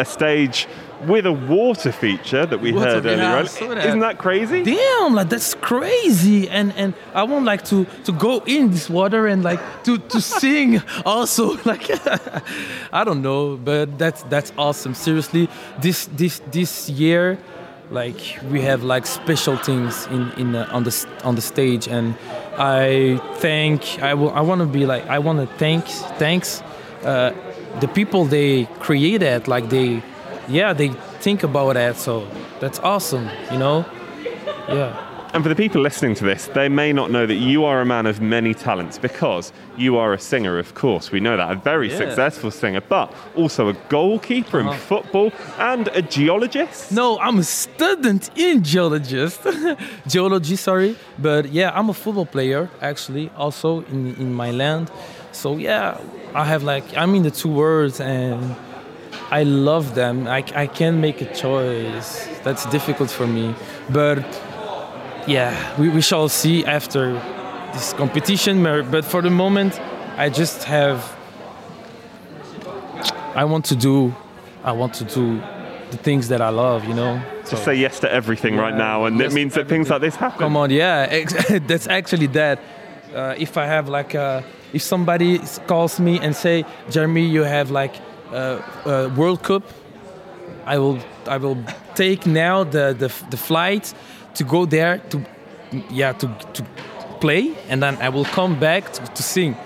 a 0.00 0.04
stage 0.04 0.66
with 1.06 1.26
a 1.26 1.32
water 1.32 1.92
feature 1.92 2.44
that 2.46 2.60
we 2.60 2.72
water, 2.72 2.90
heard 2.90 3.06
earlier 3.06 3.24
on. 3.24 3.78
Isn't 3.78 4.00
that 4.00 4.18
crazy? 4.18 4.62
Damn, 4.62 5.14
like 5.14 5.28
that's 5.28 5.54
crazy. 5.54 6.48
And 6.48 6.72
and 6.76 6.94
I 7.14 7.22
want 7.22 7.44
like 7.44 7.64
to 7.66 7.86
to 8.04 8.12
go 8.12 8.42
in 8.46 8.70
this 8.70 8.90
water 8.90 9.26
and 9.26 9.42
like 9.42 9.60
to 9.84 9.98
to 9.98 10.20
sing 10.40 10.82
also. 11.04 11.58
Like 11.70 11.90
I 12.92 13.04
don't 13.04 13.22
know, 13.22 13.56
but 13.56 13.98
that's 13.98 14.22
that's 14.24 14.52
awesome. 14.56 14.94
Seriously, 14.94 15.48
this 15.80 16.08
this 16.16 16.40
this 16.50 16.88
year 16.88 17.38
like 17.90 18.38
we 18.50 18.60
have 18.62 18.82
like 18.82 19.06
special 19.06 19.56
things 19.56 20.06
in 20.06 20.32
in 20.38 20.54
uh, 20.54 20.68
on 20.72 20.84
the 20.84 21.06
on 21.24 21.34
the 21.34 21.40
stage 21.42 21.88
and 21.88 22.14
i 22.56 23.20
thank 23.38 24.00
i 24.00 24.14
will 24.14 24.30
i 24.30 24.40
want 24.40 24.60
to 24.60 24.66
be 24.66 24.86
like 24.86 25.04
i 25.08 25.18
want 25.18 25.40
to 25.40 25.46
thank 25.58 25.84
thanks 26.18 26.62
uh, 27.04 27.32
the 27.80 27.88
people 27.88 28.24
they 28.24 28.66
created 28.80 29.46
like 29.46 29.68
they 29.68 30.02
yeah 30.48 30.72
they 30.72 30.88
think 31.20 31.42
about 31.42 31.74
that 31.74 31.96
so 31.96 32.26
that's 32.60 32.78
awesome 32.80 33.28
you 33.52 33.58
know 33.58 33.84
yeah 34.68 35.06
and 35.32 35.44
for 35.44 35.48
the 35.48 35.54
people 35.54 35.80
listening 35.80 36.16
to 36.16 36.24
this, 36.24 36.46
they 36.48 36.68
may 36.68 36.92
not 36.92 37.12
know 37.12 37.24
that 37.24 37.36
you 37.36 37.64
are 37.64 37.80
a 37.80 37.86
man 37.86 38.06
of 38.06 38.20
many 38.20 38.52
talents 38.52 38.98
because 38.98 39.52
you 39.76 39.96
are 39.96 40.12
a 40.12 40.18
singer, 40.18 40.58
of 40.58 40.74
course. 40.74 41.12
We 41.12 41.20
know 41.20 41.36
that, 41.36 41.52
a 41.52 41.54
very 41.54 41.88
yeah. 41.88 41.98
successful 41.98 42.50
singer, 42.50 42.80
but 42.80 43.14
also 43.36 43.68
a 43.68 43.74
goalkeeper 43.88 44.60
uh-huh. 44.60 44.72
in 44.72 44.78
football 44.78 45.32
and 45.58 45.86
a 45.88 46.02
geologist. 46.02 46.90
No, 46.90 47.16
I'm 47.20 47.38
a 47.38 47.44
student 47.44 48.36
in 48.36 48.64
geologist. 48.64 49.46
Geology, 50.08 50.56
sorry. 50.56 50.96
But 51.16 51.52
yeah, 51.52 51.70
I'm 51.78 51.90
a 51.90 51.94
football 51.94 52.26
player, 52.26 52.68
actually, 52.80 53.30
also 53.36 53.82
in, 53.82 54.16
in 54.16 54.34
my 54.34 54.50
land. 54.50 54.90
So 55.40 55.56
yeah, 55.56 55.98
I 56.34 56.44
have 56.44 56.64
like 56.64 56.84
I 56.98 57.06
mean 57.06 57.22
the 57.22 57.30
two 57.30 57.48
words 57.48 57.98
and 57.98 58.54
I 59.30 59.44
love 59.44 59.94
them. 59.94 60.28
I, 60.28 60.44
I 60.54 60.66
can't 60.66 60.98
make 60.98 61.22
a 61.22 61.34
choice. 61.34 62.28
That's 62.44 62.66
difficult 62.66 63.10
for 63.10 63.26
me. 63.26 63.54
But 63.88 64.18
yeah, 65.26 65.80
we, 65.80 65.88
we 65.88 66.02
shall 66.02 66.28
see 66.28 66.66
after 66.66 67.14
this 67.72 67.94
competition. 67.94 68.62
But 68.62 69.06
for 69.06 69.22
the 69.22 69.30
moment, 69.30 69.80
I 70.18 70.28
just 70.28 70.64
have. 70.64 70.98
I 73.34 73.44
want 73.44 73.64
to 73.66 73.76
do. 73.76 74.14
I 74.62 74.72
want 74.72 74.92
to 74.94 75.04
do 75.04 75.40
the 75.90 75.96
things 75.96 76.28
that 76.28 76.42
I 76.42 76.50
love. 76.50 76.84
You 76.84 76.92
know. 76.92 77.22
Just 77.48 77.64
say 77.64 77.76
yes 77.76 77.98
to 78.00 78.12
everything 78.12 78.56
yeah, 78.56 78.60
right 78.60 78.76
now, 78.76 79.06
and 79.06 79.18
yes 79.18 79.32
it 79.32 79.34
means 79.34 79.54
that 79.54 79.68
things 79.68 79.88
like 79.88 80.02
this 80.02 80.16
happen. 80.16 80.38
Come 80.38 80.58
on, 80.58 80.68
yeah, 80.68 81.24
that's 81.66 81.86
actually 81.86 82.26
that. 82.26 82.60
Uh, 83.14 83.34
if 83.38 83.56
I 83.56 83.66
have 83.66 83.88
like 83.88 84.14
a 84.14 84.44
if 84.72 84.82
somebody 84.82 85.40
calls 85.66 85.98
me 86.00 86.18
and 86.18 86.34
say, 86.34 86.64
Jérémie, 86.88 87.30
you 87.30 87.42
have 87.42 87.70
like 87.70 87.94
a, 88.32 88.62
a 88.86 89.08
World 89.10 89.42
Cup, 89.42 89.62
I 90.66 90.78
will 90.78 90.98
I 91.26 91.36
will 91.36 91.58
take 91.94 92.26
now 92.26 92.64
the, 92.64 92.94
the 92.98 93.12
the 93.30 93.36
flight 93.36 93.94
to 94.34 94.44
go 94.44 94.66
there 94.66 94.98
to 95.10 95.24
yeah 95.90 96.12
to 96.12 96.28
to 96.52 96.64
play 97.20 97.54
and 97.68 97.82
then 97.82 97.96
I 97.96 98.08
will 98.08 98.24
come 98.24 98.58
back 98.58 98.92
to, 98.92 99.04
to 99.04 99.22
sing. 99.22 99.56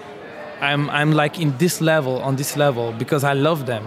I'm 0.60 0.88
I'm 0.90 1.12
like 1.12 1.38
in 1.38 1.56
this 1.58 1.80
level 1.80 2.22
on 2.22 2.36
this 2.36 2.56
level 2.56 2.92
because 2.92 3.24
I 3.24 3.34
love 3.34 3.66
them. 3.66 3.86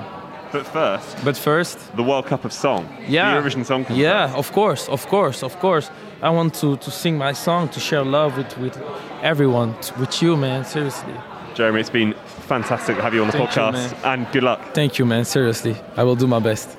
But 0.52 0.66
first, 0.66 1.26
but 1.26 1.38
first, 1.38 1.96
the 1.98 2.04
World 2.04 2.26
Cup 2.26 2.46
of 2.46 2.54
Song, 2.54 2.88
yeah, 3.08 3.34
the 3.34 3.42
Eurovision 3.42 3.66
Song 3.66 3.84
Contest. 3.84 4.00
Yeah, 4.00 4.34
of 4.34 4.52
course, 4.54 4.88
of 4.88 5.06
course, 5.08 5.44
of 5.44 5.60
course. 5.60 5.90
I 6.22 6.30
want 6.30 6.56
to, 6.56 6.78
to 6.78 6.90
sing 6.90 7.18
my 7.18 7.34
song, 7.34 7.70
to 7.70 7.80
share 7.80 8.04
love 8.04 8.38
with, 8.38 8.58
with 8.58 8.82
everyone, 9.22 9.76
with 10.00 10.22
you, 10.22 10.36
man. 10.36 10.66
Seriously. 10.66 11.14
Jérémie, 11.54 11.80
it's 11.80 11.90
been 11.90 12.14
fantastic 12.48 12.96
to 12.96 13.02
have 13.02 13.14
you 13.14 13.22
on 13.22 13.28
the 13.28 13.34
Thank 13.34 13.50
podcast, 13.50 13.92
you, 13.92 13.98
and 14.06 14.32
good 14.32 14.44
luck. 14.44 14.74
Thank 14.74 14.98
you, 14.98 15.06
man. 15.06 15.26
Seriously, 15.26 15.76
I 15.96 16.04
will 16.04 16.16
do 16.16 16.28
my 16.28 16.40
best. 16.40 16.78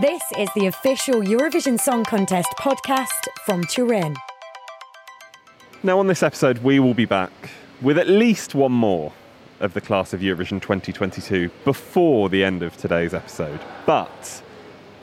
This 0.00 0.22
is 0.38 0.48
the 0.54 0.66
official 0.66 1.20
Eurovision 1.20 1.78
Song 1.78 2.04
Contest 2.04 2.48
podcast 2.58 3.28
from 3.44 3.64
Turin. 3.64 4.14
Now, 5.82 5.98
on 5.98 6.06
this 6.06 6.22
episode, 6.22 6.58
we 6.58 6.78
will 6.78 6.94
be 6.94 7.04
back 7.04 7.32
with 7.80 7.98
at 7.98 8.08
least 8.08 8.54
one 8.54 8.72
more 8.72 9.12
of 9.62 9.74
the 9.74 9.80
class 9.80 10.12
of 10.12 10.20
Eurovision 10.20 10.60
2022 10.60 11.48
before 11.64 12.28
the 12.28 12.44
end 12.44 12.62
of 12.62 12.76
today's 12.76 13.14
episode. 13.14 13.60
But 13.86 14.42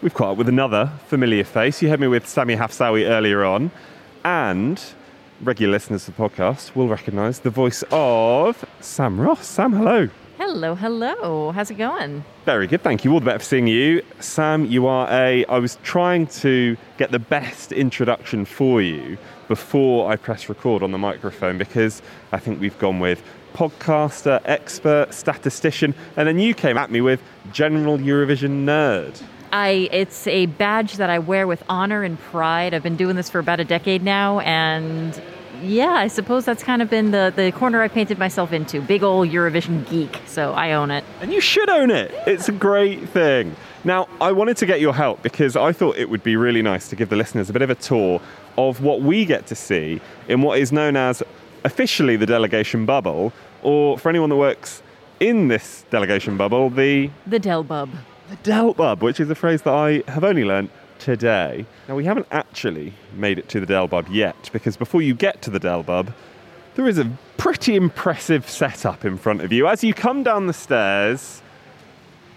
we've 0.02 0.14
caught 0.14 0.34
up 0.34 0.38
with 0.38 0.50
another 0.50 0.92
familiar 1.08 1.46
face. 1.46 1.82
You 1.82 1.90
heard 1.90 2.00
me 2.00 2.08
with 2.08 2.28
Sami 2.28 2.56
Hafsawi 2.56 3.10
earlier 3.10 3.44
on, 3.44 3.72
and 4.24 4.82
regular 5.42 5.72
listeners 5.72 6.06
to 6.06 6.12
the 6.12 6.18
podcast 6.18 6.76
will 6.76 6.90
recognise 6.90 7.40
the 7.40 7.50
voice 7.50 7.84
of 7.90 8.66
Sam 8.82 9.20
Ross. 9.20 9.48
Sam, 9.48 9.72
hello. 9.72 10.10
Hello, 10.38 10.76
hello. 10.76 11.52
How's 11.52 11.70
it 11.72 11.78
going? 11.78 12.24
Very 12.46 12.68
good, 12.68 12.82
thank 12.82 13.04
you. 13.04 13.12
All 13.14 13.20
the 13.20 13.26
better 13.26 13.40
for 13.40 13.46
seeing 13.46 13.68
you. 13.68 14.02
Sam, 14.20 14.66
you 14.66 14.88
are 14.88 15.08
a. 15.10 15.46
I 15.46 15.60
was 15.60 15.78
trying 15.84 16.28
to 16.28 16.78
get 16.98 17.12
the 17.12 17.20
best 17.20 17.72
introduction 17.72 18.46
for 18.46 18.82
you 18.82 19.18
before 19.48 20.12
I 20.12 20.16
press 20.16 20.48
record 20.48 20.84
on 20.84 20.92
the 20.92 20.98
microphone 20.98 21.58
because 21.58 22.02
I 22.32 22.40
think 22.40 22.62
we've 22.62 22.78
gone 22.80 23.00
with 23.00 23.22
podcaster, 23.54 24.42
expert, 24.46 25.14
statistician, 25.14 25.94
and 26.16 26.28
then 26.28 26.40
you 26.40 26.54
came 26.54 26.78
at 26.78 26.92
me 26.92 27.02
with 27.02 27.22
general 27.52 27.98
Eurovision 27.98 28.66
nerd. 28.66 29.22
I 29.52 29.90
it's 29.92 30.28
a 30.28 30.46
badge 30.46 30.98
that 30.98 31.10
I 31.10 31.20
wear 31.20 31.48
with 31.48 31.64
honor 31.70 32.04
and 32.04 32.20
pride. 32.20 32.74
I've 32.74 32.84
been 32.84 32.98
doing 32.98 33.16
this 33.16 33.30
for 33.30 33.40
about 33.40 33.60
a 33.60 33.66
decade 33.66 34.04
now 34.04 34.40
and 34.42 35.20
yeah, 35.62 35.92
I 35.92 36.08
suppose 36.08 36.46
that's 36.46 36.64
kind 36.64 36.82
of 36.82 36.90
been 36.90 37.12
the, 37.12 37.34
the 37.36 37.52
corner 37.52 37.82
I 37.82 37.88
painted 37.88 38.18
myself 38.18 38.54
into. 38.54 38.82
Big 38.82 39.04
old 39.04 39.30
Eurovision 39.30 39.90
geek, 39.90 40.22
so 40.26 40.54
I 40.54 40.72
own 40.74 40.92
it. 40.92 41.04
And 41.22 41.34
you 41.34 41.42
should 41.42 41.70
own 41.70 41.92
it. 41.92 42.14
It's 42.26 42.48
a 42.48 42.54
great 42.54 43.10
thing. 43.10 43.56
Now, 43.84 44.08
I 44.22 44.32
wanted 44.32 44.58
to 44.58 44.66
get 44.66 44.82
your 44.82 44.94
help 44.94 45.22
because 45.22 45.56
I 45.56 45.72
thought 45.72 45.98
it 45.98 46.10
would 46.10 46.24
be 46.24 46.36
really 46.36 46.62
nice 46.62 46.90
to 46.90 46.96
give 46.96 47.10
the 47.10 47.16
listeners 47.16 47.50
a 47.50 47.54
bit 47.54 47.62
of 47.62 47.70
a 47.70 47.76
tour 47.76 48.22
of 48.58 48.82
what 48.82 49.02
we 49.02 49.26
get 49.26 49.48
to 49.48 49.56
see 49.56 50.02
in 50.28 50.42
what 50.42 50.60
is 50.60 50.72
known 50.72 50.96
as 50.96 51.24
officially 51.64 52.16
the 52.16 52.26
delegation 52.26 52.86
bubble, 52.86 53.34
or 53.64 53.98
for 53.98 54.10
anyone 54.10 54.30
that 54.30 54.36
works 54.36 54.82
in 55.20 55.48
this 55.48 55.86
delegation 55.90 56.38
bubble, 56.38 56.70
the. 56.70 57.10
The 57.28 57.40
Del 57.40 57.64
Bub. 57.64 57.90
The 58.30 58.36
Del 58.38 58.74
Bub, 58.74 59.02
which 59.02 59.20
is 59.20 59.30
a 59.30 59.36
phrase 59.36 59.64
that 59.64 59.74
I 59.74 60.04
have 60.12 60.24
only 60.24 60.46
learned 60.46 60.70
today. 61.00 61.66
Now, 61.88 61.96
we 61.96 62.06
haven't 62.06 62.28
actually 62.32 62.94
made 63.14 63.40
it 63.40 63.50
to 63.50 63.60
the 63.60 63.66
Del 63.66 63.88
Bub 63.88 64.08
yet, 64.10 64.50
because 64.54 64.78
before 64.78 65.02
you 65.02 65.14
get 65.14 65.42
to 65.44 65.50
the 65.50 65.60
Del 65.60 65.84
Bub, 65.84 66.14
there 66.76 66.88
is 66.88 66.98
a 66.98 67.12
pretty 67.38 67.76
impressive 67.76 68.50
setup 68.50 69.04
in 69.04 69.18
front 69.18 69.42
of 69.42 69.52
you. 69.52 69.68
As 69.68 69.84
you 69.84 69.94
come 69.94 70.24
down 70.24 70.48
the 70.48 70.54
stairs, 70.54 71.42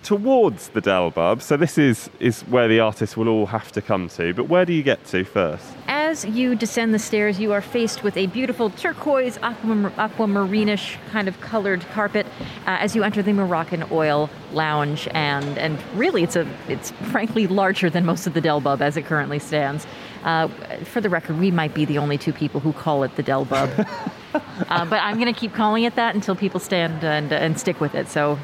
towards 0.03 0.69
the 0.71 0.81
Del 0.81 1.11
Bub. 1.11 1.43
So 1.43 1.57
this 1.57 1.79
is 1.79 2.11
is 2.21 2.43
where 2.43 2.69
the 2.69 2.81
artists 2.81 3.17
will 3.17 3.29
all 3.29 3.47
have 3.47 3.73
to 3.73 3.83
come 3.83 4.09
to. 4.11 4.35
But 4.35 4.49
where 4.49 4.65
do 4.65 4.73
you 4.73 4.83
get 4.83 5.05
to 5.07 5.25
first? 5.25 5.65
As 5.87 6.25
you 6.25 6.55
descend 6.55 6.93
the 6.93 6.99
stairs, 6.99 7.38
you 7.38 7.53
are 7.53 7.61
faced 7.61 8.03
with 8.03 8.17
a 8.17 8.27
beautiful 8.27 8.71
turquoise 8.71 9.38
aquam- 9.38 9.91
aquamarinish 9.93 10.97
kind 11.11 11.29
of 11.29 11.41
colored 11.41 11.81
carpet 11.93 12.27
uh, 12.67 12.79
as 12.81 12.95
you 12.97 13.03
enter 13.05 13.23
the 13.23 13.33
Moroccanoil 13.33 14.29
Lounge, 14.53 15.09
and 15.12 15.59
and 15.59 15.79
really 15.95 16.23
it's 16.23 16.37
a 16.37 16.47
it's 16.69 16.91
frankly 17.12 17.47
larger 17.47 17.88
than 17.88 18.05
most 18.05 18.27
of 18.27 18.35
the 18.35 18.41
Del 18.41 18.61
Bub 18.61 18.83
as 18.83 18.97
it 18.97 19.05
currently 19.05 19.38
stands. 19.38 19.87
Uh, 20.25 20.49
for 20.85 21.01
the 21.01 21.09
record, 21.09 21.38
we 21.38 21.51
might 21.51 21.75
be 21.75 21.85
the 21.85 21.99
only 21.99 22.17
two 22.17 22.33
people 22.33 22.61
who 22.61 22.73
call 22.73 23.03
it 23.03 23.17
the 23.17 23.23
Del 23.23 23.45
Bub. 23.45 23.71
uh, 24.35 24.85
but 24.85 25.01
I'm 25.01 25.19
going 25.19 25.33
to 25.33 25.38
keep 25.38 25.53
calling 25.53 25.83
it 25.85 25.97
that 25.97 26.15
until 26.15 26.37
people 26.37 26.61
stand 26.61 27.03
and, 27.03 27.33
and 27.33 27.59
stick 27.59 27.81
with 27.81 27.95
it. 27.97 28.09
So 28.09 28.38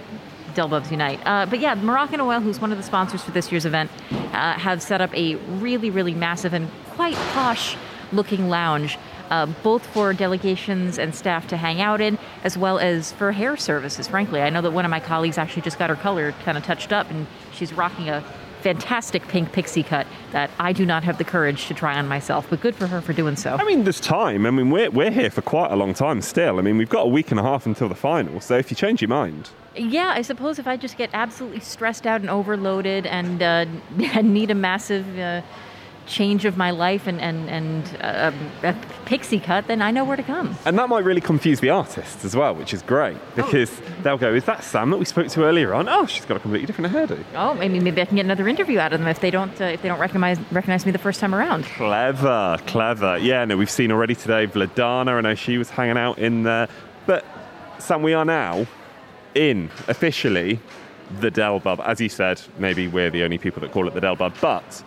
Delbubs 0.58 0.90
Unite. 0.90 1.20
Uh, 1.24 1.46
but 1.46 1.60
yeah, 1.60 1.76
Moroccanoil, 1.76 2.42
who's 2.42 2.60
one 2.60 2.72
of 2.72 2.78
the 2.78 2.84
sponsors 2.84 3.22
for 3.22 3.30
this 3.30 3.52
year's 3.52 3.64
event, 3.64 3.90
uh, 4.32 4.54
have 4.54 4.82
set 4.82 5.00
up 5.00 5.14
a 5.14 5.36
really, 5.60 5.90
really 5.90 6.14
massive 6.14 6.52
and 6.52 6.68
quite 6.90 7.14
posh 7.32 7.76
looking 8.12 8.48
lounge 8.48 8.98
uh, 9.30 9.46
both 9.62 9.86
for 9.86 10.12
delegations 10.12 10.98
and 10.98 11.14
staff 11.14 11.46
to 11.48 11.56
hang 11.56 11.80
out 11.80 12.00
in, 12.00 12.18
as 12.44 12.56
well 12.56 12.78
as 12.78 13.12
for 13.12 13.32
hair 13.32 13.56
services. 13.56 14.08
Frankly, 14.08 14.40
I 14.40 14.50
know 14.50 14.62
that 14.62 14.70
one 14.70 14.84
of 14.84 14.90
my 14.90 15.00
colleagues 15.00 15.38
actually 15.38 15.62
just 15.62 15.78
got 15.78 15.90
her 15.90 15.96
color 15.96 16.32
kind 16.44 16.58
of 16.58 16.64
touched 16.64 16.92
up, 16.92 17.10
and 17.10 17.26
she's 17.52 17.72
rocking 17.72 18.08
a 18.08 18.24
fantastic 18.60 19.26
pink 19.28 19.52
pixie 19.52 19.84
cut 19.84 20.06
that 20.32 20.50
I 20.58 20.72
do 20.72 20.84
not 20.84 21.04
have 21.04 21.18
the 21.18 21.24
courage 21.24 21.66
to 21.68 21.74
try 21.74 21.96
on 21.96 22.08
myself, 22.08 22.46
but 22.50 22.60
good 22.60 22.74
for 22.74 22.88
her 22.88 23.00
for 23.00 23.12
doing 23.12 23.36
so. 23.36 23.54
I 23.54 23.64
mean, 23.64 23.84
there's 23.84 24.00
time. 24.00 24.46
I 24.46 24.50
mean, 24.50 24.70
we're, 24.70 24.90
we're 24.90 25.12
here 25.12 25.30
for 25.30 25.42
quite 25.42 25.70
a 25.70 25.76
long 25.76 25.94
time 25.94 26.20
still. 26.22 26.58
I 26.58 26.62
mean, 26.62 26.76
we've 26.76 26.88
got 26.88 27.02
a 27.02 27.08
week 27.08 27.30
and 27.30 27.38
a 27.38 27.42
half 27.42 27.66
until 27.66 27.88
the 27.88 27.94
final, 27.94 28.40
so 28.40 28.56
if 28.56 28.70
you 28.70 28.76
change 28.76 29.00
your 29.00 29.10
mind. 29.10 29.50
Yeah, 29.78 30.12
I 30.14 30.22
suppose 30.22 30.58
if 30.58 30.66
I 30.66 30.76
just 30.76 30.96
get 30.96 31.10
absolutely 31.12 31.60
stressed 31.60 32.06
out 32.06 32.20
and 32.20 32.30
overloaded 32.30 33.06
and 33.06 33.42
uh, 33.42 33.64
need 34.22 34.50
a 34.50 34.54
massive 34.54 35.18
uh, 35.18 35.42
change 36.08 36.44
of 36.44 36.56
my 36.56 36.70
life 36.70 37.06
and, 37.06 37.20
and, 37.20 37.48
and 37.48 37.98
uh, 38.00 38.32
a 38.62 38.74
pixie 39.04 39.38
cut, 39.38 39.66
then 39.66 39.80
I 39.82 39.90
know 39.90 40.04
where 40.04 40.16
to 40.16 40.22
come. 40.22 40.56
And 40.64 40.78
that 40.78 40.88
might 40.88 41.04
really 41.04 41.20
confuse 41.20 41.60
the 41.60 41.70
artists 41.70 42.24
as 42.24 42.34
well, 42.34 42.54
which 42.54 42.74
is 42.74 42.82
great 42.82 43.16
because 43.36 43.70
they'll 44.02 44.18
go, 44.18 44.34
Is 44.34 44.44
that 44.44 44.64
Sam 44.64 44.90
that 44.90 44.96
we 44.96 45.04
spoke 45.04 45.28
to 45.28 45.44
earlier 45.44 45.74
on? 45.74 45.88
Oh, 45.88 46.06
she's 46.06 46.24
got 46.24 46.36
a 46.36 46.40
completely 46.40 46.66
different 46.66 46.92
hairdo. 46.92 47.22
Oh, 47.34 47.54
maybe 47.54 47.78
maybe 47.78 48.00
I 48.02 48.06
can 48.06 48.16
get 48.16 48.24
another 48.24 48.48
interview 48.48 48.78
out 48.78 48.92
of 48.92 49.00
them 49.00 49.08
if 49.08 49.20
they 49.20 49.30
don't 49.30 49.60
uh, 49.60 49.64
if 49.64 49.82
they 49.82 49.88
don't 49.88 50.00
recognize 50.00 50.38
recognize 50.50 50.86
me 50.86 50.92
the 50.92 50.98
first 50.98 51.20
time 51.20 51.34
around. 51.34 51.64
Clever, 51.64 52.58
clever. 52.66 53.18
Yeah, 53.18 53.44
no, 53.44 53.56
we've 53.56 53.70
seen 53.70 53.92
already 53.92 54.14
today 54.14 54.46
Vladana. 54.46 55.18
I 55.18 55.20
know 55.20 55.34
she 55.34 55.58
was 55.58 55.70
hanging 55.70 55.98
out 55.98 56.18
in 56.18 56.42
there. 56.42 56.68
But 57.06 57.24
Sam, 57.78 58.02
we 58.02 58.12
are 58.12 58.24
now 58.24 58.66
in 59.34 59.70
officially 59.88 60.60
the 61.20 61.30
Del 61.30 61.60
Bub. 61.60 61.80
As 61.84 62.00
you 62.00 62.08
said, 62.08 62.40
maybe 62.58 62.88
we're 62.88 63.10
the 63.10 63.22
only 63.22 63.38
people 63.38 63.60
that 63.62 63.72
call 63.72 63.88
it 63.88 63.94
the 63.94 64.00
Del 64.00 64.16
Bub, 64.16 64.34
but 64.40 64.82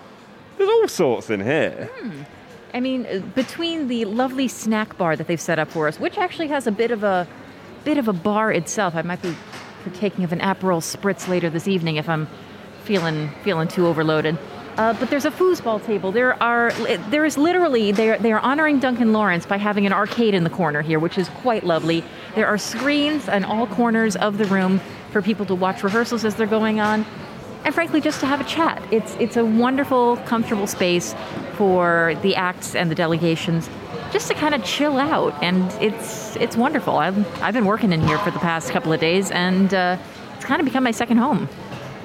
there's 0.58 0.70
all 0.70 0.88
sorts 0.88 1.30
in 1.30 1.42
here. 1.42 1.90
I 2.74 2.80
mean, 2.80 3.06
uh, 3.06 3.20
between 3.36 3.88
the 3.88 4.06
lovely 4.06 4.48
snack 4.48 4.98
bar 4.98 5.16
that 5.16 5.28
they've 5.28 5.42
set 5.42 5.60
up 5.60 5.70
for 5.70 5.88
us, 5.88 6.00
which 6.00 6.18
actually 6.18 6.48
has 6.48 6.68
a 6.68 6.72
bit 6.72 6.92
of 6.92 7.04
a 7.04 7.28
bit 7.84 7.98
of 7.98 8.08
a 8.08 8.14
bar 8.14 8.52
itself. 8.52 8.96
I 8.96 9.02
might 9.02 9.22
be 9.22 9.36
partaking 9.84 10.24
of 10.24 10.32
an 10.32 10.40
Aperol 10.40 10.82
spritz 10.82 11.28
later 11.28 11.50
this 11.50 11.68
evening 11.68 11.96
if 11.96 12.08
I'm 12.08 12.28
feeling 12.84 13.30
feeling 13.44 13.68
too 13.68 13.88
overloaded. 13.88 14.38
Uh, 14.78 14.94
but 14.94 15.10
there's 15.10 15.26
a 15.26 15.32
foosball 15.32 15.84
table. 15.86 16.12
There 16.12 16.42
are 16.42 16.72
there 17.10 17.26
is 17.26 17.38
literally 17.38 17.92
they 17.92 18.12
are, 18.12 18.18
they 18.18 18.32
are 18.32 18.40
honoring 18.40 18.80
Duncan 18.80 19.12
Lawrence 19.12 19.46
by 19.46 19.58
having 19.58 19.86
an 19.86 19.94
arcade 19.94 20.34
in 20.34 20.44
the 20.44 20.50
corner 20.50 20.82
here, 20.82 20.98
which 20.98 21.18
is 21.18 21.30
quite 21.30 21.64
lovely. 21.66 22.04
There 22.36 22.48
are 22.48 22.58
screens 22.58 23.28
in 23.28 23.44
all 23.44 23.68
corners 23.68 24.16
of 24.16 24.38
the 24.38 24.46
room 24.46 24.80
for 25.12 25.22
people 25.22 25.46
to 25.48 25.56
watch 25.56 25.84
rehearsals 25.84 26.24
as 26.24 26.36
they're 26.36 26.48
going 26.48 26.80
on, 26.80 27.06
and 27.66 27.76
frankly, 27.76 28.00
just 28.00 28.22
to 28.22 28.26
have 28.26 28.40
a 28.40 28.46
chat. 28.46 28.82
It's 28.92 29.16
it's 29.20 29.36
a 29.36 29.46
wonderful, 29.46 30.18
comfortable 30.26 30.68
space 30.68 31.14
for 31.56 32.16
the 32.22 32.36
acts 32.36 32.74
and 32.74 32.90
the 32.90 32.96
delegations, 32.96 33.70
just 34.12 34.30
to 34.30 34.34
kind 34.34 34.56
of 34.56 34.64
chill 34.64 34.98
out, 34.98 35.34
and 35.44 35.70
it's 35.82 36.36
it's 36.38 36.56
wonderful. 36.56 36.96
I've 36.96 37.42
I've 37.42 37.54
been 37.54 37.66
working 37.66 37.92
in 37.92 38.02
here 38.02 38.18
for 38.20 38.32
the 38.32 38.40
past 38.40 38.72
couple 38.72 38.94
of 38.94 39.02
days, 39.02 39.32
and 39.32 39.74
uh, 39.74 39.98
it's 40.36 40.46
kind 40.46 40.62
of 40.62 40.66
become 40.66 40.84
my 40.84 40.92
second 40.92 41.18
home. 41.18 41.50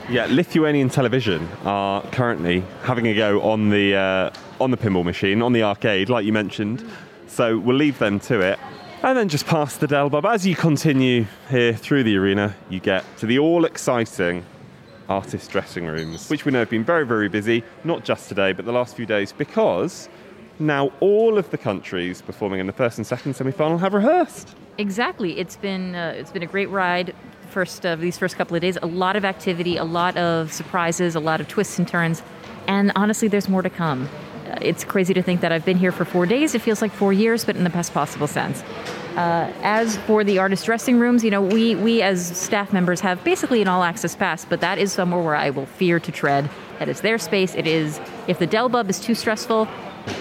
Yeah, 0.09 0.29
Lithuanian 0.31 0.89
television 0.89 1.49
are 1.65 2.01
currently 2.13 2.61
having 2.85 3.09
a 3.09 3.15
go 3.15 3.41
on 3.43 3.71
the 3.71 3.97
uh, 3.97 4.31
on 4.61 4.71
the 4.71 4.77
pinball 4.77 5.05
machine, 5.05 5.43
on 5.43 5.53
the 5.53 5.65
arcade, 5.65 6.09
like 6.09 6.25
you 6.25 6.33
mentioned. 6.33 6.89
So 7.27 7.59
we'll 7.59 7.77
leave 7.77 7.99
them 7.99 8.21
to 8.21 8.41
it. 8.41 8.61
And 9.03 9.19
then 9.19 9.29
just 9.29 9.47
past 9.47 9.81
the 9.81 9.89
Del 9.89 10.09
Bub. 10.09 10.25
As 10.25 10.47
you 10.47 10.55
continue 10.55 11.27
here 11.51 11.73
through 11.73 12.05
the 12.05 12.17
arena, 12.17 12.55
you 12.71 12.79
get 12.79 13.05
to 13.19 13.27
the 13.27 13.41
all 13.41 13.65
exciting 13.65 14.45
artist 15.09 15.51
dressing 15.51 15.87
rooms, 15.87 16.31
which 16.31 16.45
we 16.45 16.53
know 16.53 16.61
have 16.61 16.71
been 16.71 16.85
very, 16.85 17.05
very 17.05 17.29
busy, 17.29 17.65
not 17.83 18.05
just 18.05 18.29
today, 18.29 18.53
but 18.53 18.65
the 18.65 18.73
last 18.73 18.95
few 18.95 19.07
days, 19.07 19.33
because 19.33 20.09
now 20.61 20.93
all 21.01 21.37
of 21.37 21.51
the 21.51 21.59
countries 21.59 22.23
performing 22.23 22.61
in 22.61 22.69
the 22.69 22.73
first 22.73 22.99
and 22.99 23.07
second 23.07 23.35
semi 23.35 23.51
final 23.51 23.79
have 23.79 23.93
rehearsed. 23.93 24.57
Exactly. 24.79 25.39
It's 25.41 25.57
been 25.57 25.97
uh, 25.97 26.15
it's 26.17 26.31
been 26.31 26.45
a 26.45 26.47
great 26.47 26.71
ride. 26.71 27.13
First 27.57 27.87
of 27.87 28.03
these 28.03 28.19
first 28.19 28.37
couple 28.37 28.55
of 28.55 28.61
days, 28.61 28.77
a 28.83 28.87
lot 28.87 29.17
of 29.17 29.25
activity, 29.25 29.79
a 29.79 29.85
lot 29.85 30.15
of 30.19 30.53
surprises, 30.53 31.15
a 31.15 31.21
lot 31.21 31.41
of 31.41 31.49
twists 31.49 31.79
and 31.79 31.89
turns, 31.89 32.23
and 32.67 32.93
honestly, 32.95 33.29
there's 33.29 33.49
more 33.49 33.63
to 33.63 33.71
come. 33.71 34.11
Uh, 34.47 34.59
it's 34.61 34.85
crazy 34.85 35.15
to 35.15 35.23
think 35.23 35.41
that 35.41 35.53
I've 35.53 35.65
been 35.65 35.79
here 35.79 35.91
for 35.91 36.05
four 36.05 36.27
days. 36.27 36.55
It 36.55 36.61
feels 36.61 36.83
like 36.83 36.93
four 36.93 37.15
years, 37.15 37.47
but 37.47 37.57
in 37.57 37.65
the 37.65 37.71
best 37.71 37.95
possible 37.95 38.27
sense. 38.27 38.63
Uh, 39.17 39.51
as 39.63 39.97
for 39.97 40.23
the 40.23 40.39
artist 40.39 40.67
dressing 40.67 40.99
rooms, 40.99 41.25
you 41.25 41.31
know, 41.31 41.41
we 41.41 41.75
we 41.77 42.03
as 42.03 42.27
staff 42.37 42.75
members 42.75 43.01
have 43.01 43.25
basically 43.25 43.63
an 43.63 43.69
all 43.69 43.85
access 43.85 44.15
pass, 44.15 44.45
but 44.45 44.61
that 44.61 44.77
is 44.77 44.93
somewhere 44.93 45.23
where 45.23 45.35
I 45.35 45.49
will 45.49 45.65
fear 45.65 45.99
to 45.99 46.13
tread. 46.13 46.51
That 46.79 46.91
is 46.91 47.01
their 47.01 47.17
space. 47.17 47.55
It 47.55 47.67
is 47.67 47.99
if 48.29 48.39
the 48.39 48.47
Del 48.47 48.69
Bub 48.69 48.91
is 48.91 49.01
too 49.01 49.15
stressful, 49.15 49.67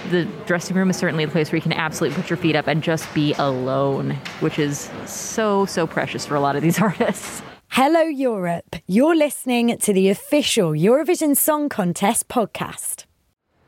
the 0.09 0.25
dressing 0.45 0.75
room 0.75 0.89
is 0.89 0.97
certainly 0.97 1.23
a 1.23 1.27
place 1.27 1.51
where 1.51 1.57
you 1.57 1.61
can 1.61 1.73
absolutely 1.73 2.21
put 2.21 2.29
your 2.29 2.37
feet 2.37 2.55
up 2.55 2.67
and 2.67 2.81
just 2.83 3.11
be 3.13 3.33
alone, 3.33 4.11
which 4.39 4.59
is 4.59 4.89
so, 5.05 5.65
so 5.65 5.87
precious 5.87 6.25
for 6.25 6.35
a 6.35 6.39
lot 6.39 6.55
of 6.55 6.61
these 6.61 6.79
artists. 6.81 7.41
Hello, 7.69 8.01
Europe. 8.01 8.75
You're 8.87 9.15
listening 9.15 9.77
to 9.79 9.93
the 9.93 10.09
official 10.09 10.71
Eurovision 10.71 11.35
Song 11.35 11.67
Contest 11.67 12.27
podcast. 12.27 13.05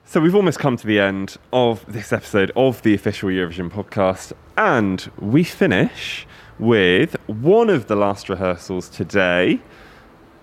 So 0.05 0.21
we've 0.21 0.35
almost 0.35 0.59
come 0.59 0.77
to 0.77 0.87
the 0.87 0.99
end 0.99 1.35
of 1.51 1.85
this 1.91 2.13
episode 2.13 2.51
of 2.55 2.81
the 2.83 2.93
official 2.93 3.29
Eurovision 3.29 3.69
podcast, 3.69 4.31
and 4.55 5.11
we 5.19 5.43
finish 5.43 6.25
with 6.59 7.15
one 7.27 7.69
of 7.69 7.87
the 7.87 7.95
last 7.95 8.29
rehearsals 8.29 8.87
today. 8.87 9.59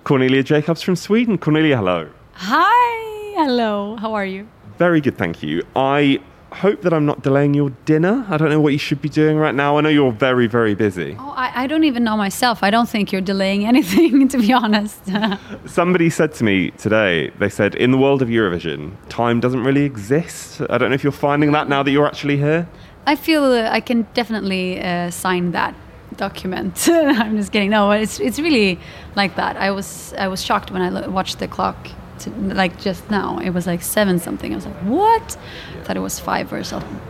Cornelia 0.04 0.42
Jakobs 0.42 0.82
from 0.82 0.96
Sweden. 0.96 1.38
Cornelia, 1.38 1.78
hello. 1.78 2.10
Hi, 2.34 3.34
hello. 3.36 3.96
How 3.96 4.12
are 4.12 4.26
you? 4.26 4.46
Very 4.78 5.00
good, 5.00 5.16
thank 5.16 5.42
you. 5.42 5.62
I 5.76 6.20
hope 6.52 6.82
that 6.82 6.92
I'm 6.92 7.04
not 7.04 7.22
delaying 7.22 7.54
your 7.54 7.70
dinner. 7.84 8.24
I 8.28 8.36
don't 8.36 8.48
know 8.48 8.60
what 8.60 8.72
you 8.72 8.78
should 8.78 9.02
be 9.02 9.08
doing 9.08 9.36
right 9.36 9.54
now. 9.54 9.76
I 9.76 9.80
know 9.80 9.88
you're 9.88 10.12
very, 10.12 10.46
very 10.46 10.74
busy. 10.74 11.16
Oh, 11.18 11.34
I, 11.36 11.64
I 11.64 11.66
don't 11.66 11.84
even 11.84 12.04
know 12.04 12.16
myself. 12.16 12.62
I 12.62 12.70
don't 12.70 12.88
think 12.88 13.12
you're 13.12 13.20
delaying 13.20 13.66
anything, 13.72 14.28
to 14.28 14.38
be 14.38 14.52
honest. 14.52 15.00
Somebody 15.66 16.10
said 16.10 16.32
to 16.34 16.44
me 16.44 16.70
today, 16.72 17.30
they 17.38 17.48
said, 17.48 17.74
in 17.74 17.90
the 17.90 17.98
world 17.98 18.22
of 18.22 18.28
Eurovision, 18.28 18.92
time 19.08 19.40
doesn't 19.40 19.64
really 19.64 19.84
exist. 19.84 20.60
I 20.70 20.78
don't 20.78 20.90
know 20.90 20.94
if 20.94 21.02
you're 21.02 21.12
finding 21.12 21.52
that 21.52 21.68
now 21.68 21.82
that 21.82 21.90
you're 21.90 22.06
actually 22.06 22.36
here. 22.36 22.68
I 23.06 23.16
feel 23.16 23.44
uh, 23.44 23.68
I 23.70 23.80
can 23.80 24.06
definitely 24.14 24.80
uh, 24.80 25.10
sign 25.10 25.52
that 25.52 25.74
document. 26.16 26.88
I'm 26.90 27.36
just 27.36 27.52
kidding. 27.52 27.70
No, 27.70 27.90
it's 27.90 28.18
it's 28.20 28.38
really 28.38 28.78
like 29.14 29.36
that. 29.36 29.56
I 29.56 29.72
was 29.72 30.14
I 30.16 30.28
was 30.28 30.42
shocked 30.42 30.70
when 30.70 30.80
I 30.80 30.88
lo- 30.88 31.10
watched 31.10 31.38
the 31.38 31.48
clock. 31.48 31.76
To, 32.24 32.30
like 32.54 32.80
just 32.80 33.10
now, 33.10 33.38
it 33.38 33.50
was 33.50 33.66
like 33.66 33.82
seven 33.82 34.18
something. 34.18 34.52
I 34.52 34.56
was 34.56 34.66
like, 34.66 34.76
what? 34.82 35.36
I 35.78 35.82
thought 35.84 35.96
it 35.96 36.00
was 36.00 36.18
five 36.20 36.52
or 36.52 36.64
something. 36.64 37.00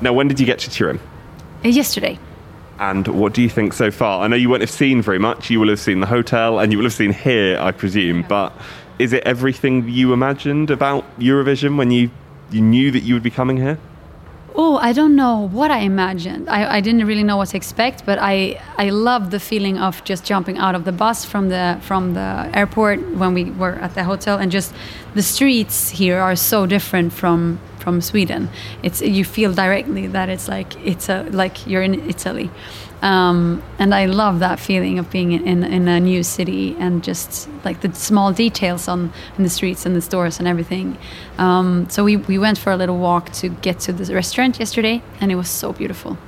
Now, 0.00 0.12
when 0.12 0.28
did 0.28 0.38
you 0.38 0.46
get 0.46 0.58
to 0.60 0.70
Turin? 0.70 1.00
Uh, 1.64 1.68
Yesterday. 1.68 2.18
And 2.78 3.08
what 3.08 3.34
do 3.34 3.42
you 3.42 3.48
think 3.48 3.72
so 3.72 3.90
far? 3.90 4.22
I 4.22 4.28
know 4.28 4.36
you 4.36 4.48
won't 4.48 4.60
have 4.60 4.70
seen 4.70 5.02
very 5.02 5.18
much. 5.18 5.50
You 5.50 5.58
will 5.58 5.68
have 5.68 5.80
seen 5.80 6.00
the 6.00 6.06
hotel 6.06 6.60
and 6.60 6.70
you 6.70 6.78
will 6.78 6.84
have 6.84 6.92
seen 6.92 7.12
here, 7.12 7.58
I 7.58 7.72
presume. 7.72 8.24
But 8.28 8.52
is 9.00 9.12
it 9.12 9.24
everything 9.24 9.88
you 9.88 10.12
imagined 10.12 10.70
about 10.70 11.04
Eurovision 11.18 11.76
when 11.76 11.90
you, 11.90 12.10
you 12.52 12.60
knew 12.60 12.92
that 12.92 13.00
you 13.00 13.14
would 13.14 13.22
be 13.24 13.30
coming 13.30 13.56
here? 13.56 13.78
Oh, 14.60 14.76
I 14.76 14.92
don't 14.92 15.14
know 15.14 15.46
what 15.52 15.70
I 15.70 15.78
imagined. 15.78 16.50
I, 16.50 16.78
I 16.78 16.80
didn't 16.80 17.06
really 17.06 17.22
know 17.22 17.36
what 17.36 17.50
to 17.50 17.56
expect, 17.56 18.04
but 18.04 18.18
I 18.20 18.60
I 18.76 18.90
loved 18.90 19.30
the 19.30 19.38
feeling 19.38 19.78
of 19.78 20.02
just 20.02 20.24
jumping 20.24 20.58
out 20.58 20.74
of 20.74 20.84
the 20.84 20.90
bus 20.90 21.24
from 21.24 21.48
the 21.48 21.78
from 21.80 22.14
the 22.14 22.50
airport 22.52 22.98
when 23.16 23.34
we 23.34 23.44
were 23.44 23.76
at 23.76 23.94
the 23.94 24.02
hotel, 24.02 24.36
and 24.36 24.50
just 24.50 24.74
the 25.14 25.22
streets 25.22 25.90
here 25.90 26.18
are 26.18 26.34
so 26.34 26.66
different 26.66 27.12
from 27.12 27.60
from 27.88 28.02
Sweden. 28.02 28.50
It's 28.82 29.00
you 29.00 29.24
feel 29.24 29.52
directly 29.54 30.06
that 30.08 30.28
it's 30.28 30.46
like 30.46 30.70
it's 30.86 31.08
a 31.08 31.22
like 31.42 31.66
you're 31.66 31.82
in 31.82 31.94
Italy, 32.14 32.50
um, 33.00 33.62
and 33.78 33.94
I 33.94 34.04
love 34.06 34.40
that 34.40 34.58
feeling 34.60 34.98
of 34.98 35.06
being 35.10 35.32
in 35.32 35.64
in 35.64 35.88
a 35.88 35.98
new 35.98 36.22
city 36.22 36.76
and 36.78 37.02
just 37.02 37.48
like 37.64 37.80
the 37.80 37.90
small 37.94 38.30
details 38.44 38.88
on 38.88 39.10
in 39.38 39.44
the 39.44 39.50
streets 39.50 39.86
and 39.86 39.96
the 39.96 40.02
stores 40.02 40.38
and 40.38 40.46
everything. 40.46 40.98
Um, 41.38 41.88
so 41.88 42.04
we 42.04 42.16
we 42.32 42.36
went 42.38 42.58
for 42.58 42.72
a 42.72 42.76
little 42.76 42.98
walk 42.98 43.32
to 43.40 43.48
get 43.48 43.80
to 43.86 43.92
the 43.92 44.14
restaurant 44.14 44.58
yesterday, 44.58 45.02
and 45.20 45.32
it 45.32 45.36
was 45.36 45.48
so 45.48 45.72
beautiful. 45.72 46.18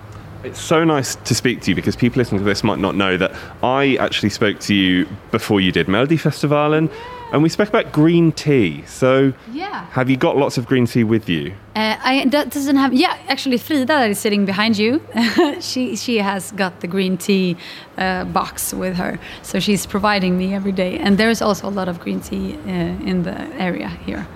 It's 0.42 0.62
so 0.74 0.84
nice 0.84 1.16
to 1.16 1.34
speak 1.34 1.60
to 1.62 1.70
you 1.70 1.74
because 1.74 1.96
people 1.96 2.20
listening 2.20 2.40
to 2.40 2.46
this 2.46 2.64
might 2.64 2.78
not 2.78 2.94
know 2.94 3.18
that 3.18 3.32
I 3.62 3.96
actually 3.96 4.30
spoke 4.30 4.58
to 4.60 4.74
you 4.74 5.06
before 5.30 5.60
you 5.60 5.72
did 5.72 5.88
Melodifestivalen 5.88 6.88
and 7.32 7.42
we 7.42 7.48
spoke 7.48 7.68
about 7.68 7.92
green 7.92 8.32
tea. 8.32 8.82
So, 8.86 9.32
Yeah. 9.52 9.86
have 9.92 10.08
you 10.10 10.16
got 10.16 10.36
lots 10.36 10.58
of 10.58 10.66
green 10.66 10.86
tea 10.86 11.04
with 11.04 11.28
you? 11.28 11.52
Uh, 11.76 11.96
I 12.02 12.24
that 12.30 12.50
doesn't 12.50 12.76
have. 12.76 12.92
Yeah, 12.92 13.16
actually, 13.28 13.56
Frida 13.56 13.84
that 13.86 14.10
is 14.10 14.18
sitting 14.18 14.44
behind 14.44 14.76
you. 14.76 15.00
she 15.60 15.94
she 15.94 16.16
has 16.18 16.50
got 16.52 16.80
the 16.80 16.88
green 16.88 17.16
tea 17.16 17.56
uh, 17.96 18.24
box 18.24 18.74
with 18.74 18.96
her, 18.96 19.20
so 19.42 19.60
she's 19.60 19.86
providing 19.86 20.36
me 20.36 20.52
every 20.52 20.72
day. 20.72 20.98
And 20.98 21.16
there's 21.16 21.40
also 21.40 21.68
a 21.68 21.70
lot 21.70 21.88
of 21.88 22.00
green 22.00 22.20
tea 22.20 22.54
uh, 22.66 22.70
in 23.10 23.22
the 23.22 23.38
area 23.56 23.88
here. 24.04 24.26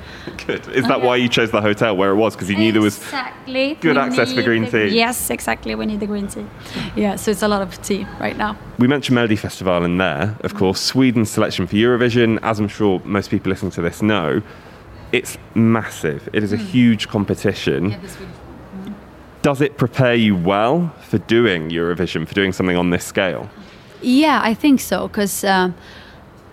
Good. 0.47 0.69
Is 0.69 0.87
that 0.87 1.03
why 1.03 1.17
you 1.17 1.29
chose 1.29 1.51
the 1.51 1.61
hotel 1.61 1.97
where 1.97 2.11
it 2.13 2.17
was? 2.17 2.35
Because 2.37 2.49
you 2.49 2.57
knew 2.57 2.71
there 2.71 2.81
was 2.83 2.99
Exactly. 2.99 3.75
good 3.81 3.97
We 3.97 4.03
access 4.03 4.33
for 4.33 4.43
green 4.43 4.65
the- 4.67 4.71
tea. 4.89 4.95
Yes, 4.97 5.29
exactly. 5.31 5.75
We 5.75 5.87
need 5.87 5.99
the 6.01 6.07
green 6.07 6.29
tea. 6.29 6.47
Yeah, 6.95 7.17
so 7.17 7.33
it's 7.33 7.43
a 7.43 7.49
lot 7.49 7.63
of 7.63 7.83
tea 7.83 8.07
right 8.21 8.37
now. 8.37 8.57
We 8.79 8.87
mentioned 8.87 9.19
Melodifestivalen 9.19 9.99
there, 9.99 10.37
of 10.45 10.55
course, 10.55 10.81
Sweden's 10.81 11.31
selection 11.31 11.67
for 11.67 11.75
Eurovision, 11.75 12.39
as 12.43 12.61
I'm 12.61 12.69
sure 12.69 13.01
most 13.05 13.29
people 13.31 13.51
listening 13.51 13.73
to 13.73 13.83
this 13.83 14.03
know. 14.03 14.41
It's 15.15 15.39
massive. 15.55 16.29
It 16.33 16.43
is 16.43 16.53
a 16.53 16.57
huge 16.57 17.07
competition. 17.07 17.97
does 19.43 19.61
it 19.61 19.79
prepare 19.79 20.17
you 20.17 20.35
well 20.35 20.93
for 21.03 21.19
doing 21.19 21.71
Eurovision, 21.71 22.27
for 22.27 22.35
doing 22.35 22.53
something 22.53 22.77
on 22.77 22.91
this 22.91 23.05
scale? 23.05 23.49
Yeah, 24.03 24.41
I 24.43 24.55
think 24.55 24.81
so 24.81 25.07
because 25.07 25.45
uh, 25.45 25.71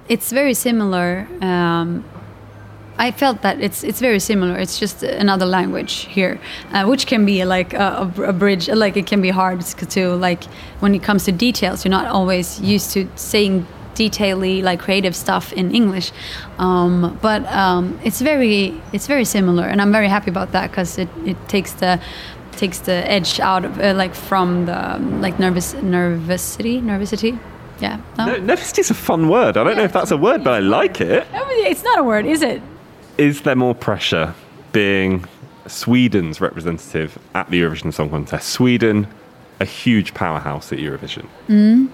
it's 0.08 0.32
very 0.32 0.54
similar. 0.54 1.28
Um, 1.42 2.06
I 3.00 3.10
felt 3.10 3.42
that 3.42 3.60
it's 3.60 3.84
it's 3.84 4.00
very 4.00 4.20
similar. 4.20 4.60
It's 4.60 4.78
just 4.78 5.02
another 5.02 5.48
language 5.48 6.06
here, 6.18 6.40
uh, 6.72 6.86
which 6.86 7.08
can 7.08 7.26
be 7.26 7.44
like 7.46 7.74
a, 7.74 8.14
a, 8.28 8.32
bridge. 8.32 8.70
Like 8.70 8.96
it 8.96 9.08
can 9.08 9.22
be 9.24 9.32
hard 9.32 9.62
to 9.96 10.16
like 10.18 10.44
when 10.82 10.94
it 10.94 11.02
comes 11.02 11.26
to 11.26 11.32
details. 11.32 11.84
You're 11.84 11.98
not 12.00 12.06
always 12.06 12.62
used 12.62 12.92
to 12.94 13.08
saying 13.16 13.66
detaily 13.96 14.62
like 14.62 14.80
creative 14.80 15.16
stuff 15.16 15.54
in 15.54 15.74
English, 15.74 16.12
um, 16.58 17.18
but 17.22 17.46
um, 17.54 18.00
it's 18.04 18.22
very 18.22 18.82
it's 18.94 19.08
very 19.08 19.26
similar, 19.26 19.64
and 19.64 19.82
I'm 19.82 19.92
very 19.92 20.08
happy 20.08 20.30
about 20.30 20.52
that 20.52 20.72
because 20.72 20.98
it, 20.98 21.10
it 21.26 21.38
takes 21.48 21.74
the 21.74 22.00
takes 22.54 22.80
the 22.80 23.10
edge 23.10 23.40
out 23.40 23.66
of 23.66 23.80
uh, 23.80 23.94
like 23.94 24.16
from 24.16 24.66
the 24.66 24.96
um, 24.96 25.22
like 25.22 25.40
nervous 25.40 25.74
nervousity 25.74 26.82
nervousity. 26.82 27.38
Yeah, 27.80 28.00
no? 28.18 28.26
no 28.26 28.36
nervousity 28.40 28.80
is 28.80 28.92
a 28.92 28.94
fun 28.94 29.28
word. 29.28 29.58
I 29.58 29.64
don't 29.64 29.74
yeah. 29.74 29.80
know 29.80 29.84
if 29.86 29.94
that's 29.94 30.12
a 30.12 30.18
word, 30.18 30.44
but 30.44 30.54
I 30.54 30.60
like 30.60 31.02
it. 31.02 31.28
It's 31.34 31.84
not 31.84 32.00
a 32.00 32.04
word, 32.04 32.26
is 32.26 32.42
it? 32.42 32.62
Is 33.18 33.42
there 33.42 33.56
more 33.56 33.74
pressure 33.76 34.34
being 34.72 35.26
Sweden's 35.68 36.40
representative 36.42 37.18
at 37.34 37.50
the 37.50 37.62
Eurovision 37.62 37.94
Song 37.94 38.10
Contest? 38.10 38.50
Sweden, 38.50 39.08
a 39.60 39.66
huge 39.66 40.14
powerhouse 40.14 40.72
at 40.72 40.80
Eurovision. 40.80 41.28
Mm. 41.48 41.90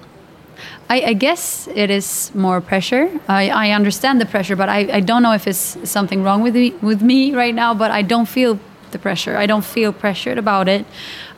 I, 0.90 1.02
I, 1.02 1.14
guess 1.14 1.68
it 1.76 1.90
is 1.90 2.32
more 2.34 2.62
pressure. 2.62 3.10
I, 3.28 3.50
I 3.50 3.72
understand 3.72 4.22
the 4.22 4.26
pressure, 4.26 4.56
but 4.56 4.70
I, 4.70 4.80
I, 4.98 5.00
don't 5.02 5.22
know 5.22 5.34
if 5.34 5.48
it's 5.48 5.78
something 5.84 6.24
wrong 6.24 6.42
with 6.42 6.56
me, 6.56 6.72
with 6.82 7.02
me 7.02 7.36
right 7.36 7.54
now. 7.54 7.74
But 7.74 7.92
I 7.92 8.02
don't 8.02 8.26
feel 8.26 8.60
the 8.92 9.00
pressure. 9.00 9.38
I 9.38 9.46
don't 9.46 9.66
feel 9.66 9.92
pressured 9.92 10.38
about 10.38 10.68
it. 10.68 10.86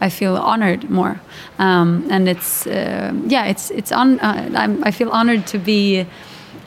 I 0.02 0.10
feel 0.10 0.38
honored 0.38 0.90
more, 0.90 1.20
um, 1.58 2.08
and 2.10 2.28
it's 2.30 2.68
uh, 2.68 3.12
yeah, 3.26 3.46
it's 3.46 3.72
it's 3.72 3.92
on. 3.92 4.20
Uh, 4.20 4.80
i 4.84 4.92
feel 4.92 5.10
honored 5.10 5.48
to 5.48 5.58
be 5.58 6.06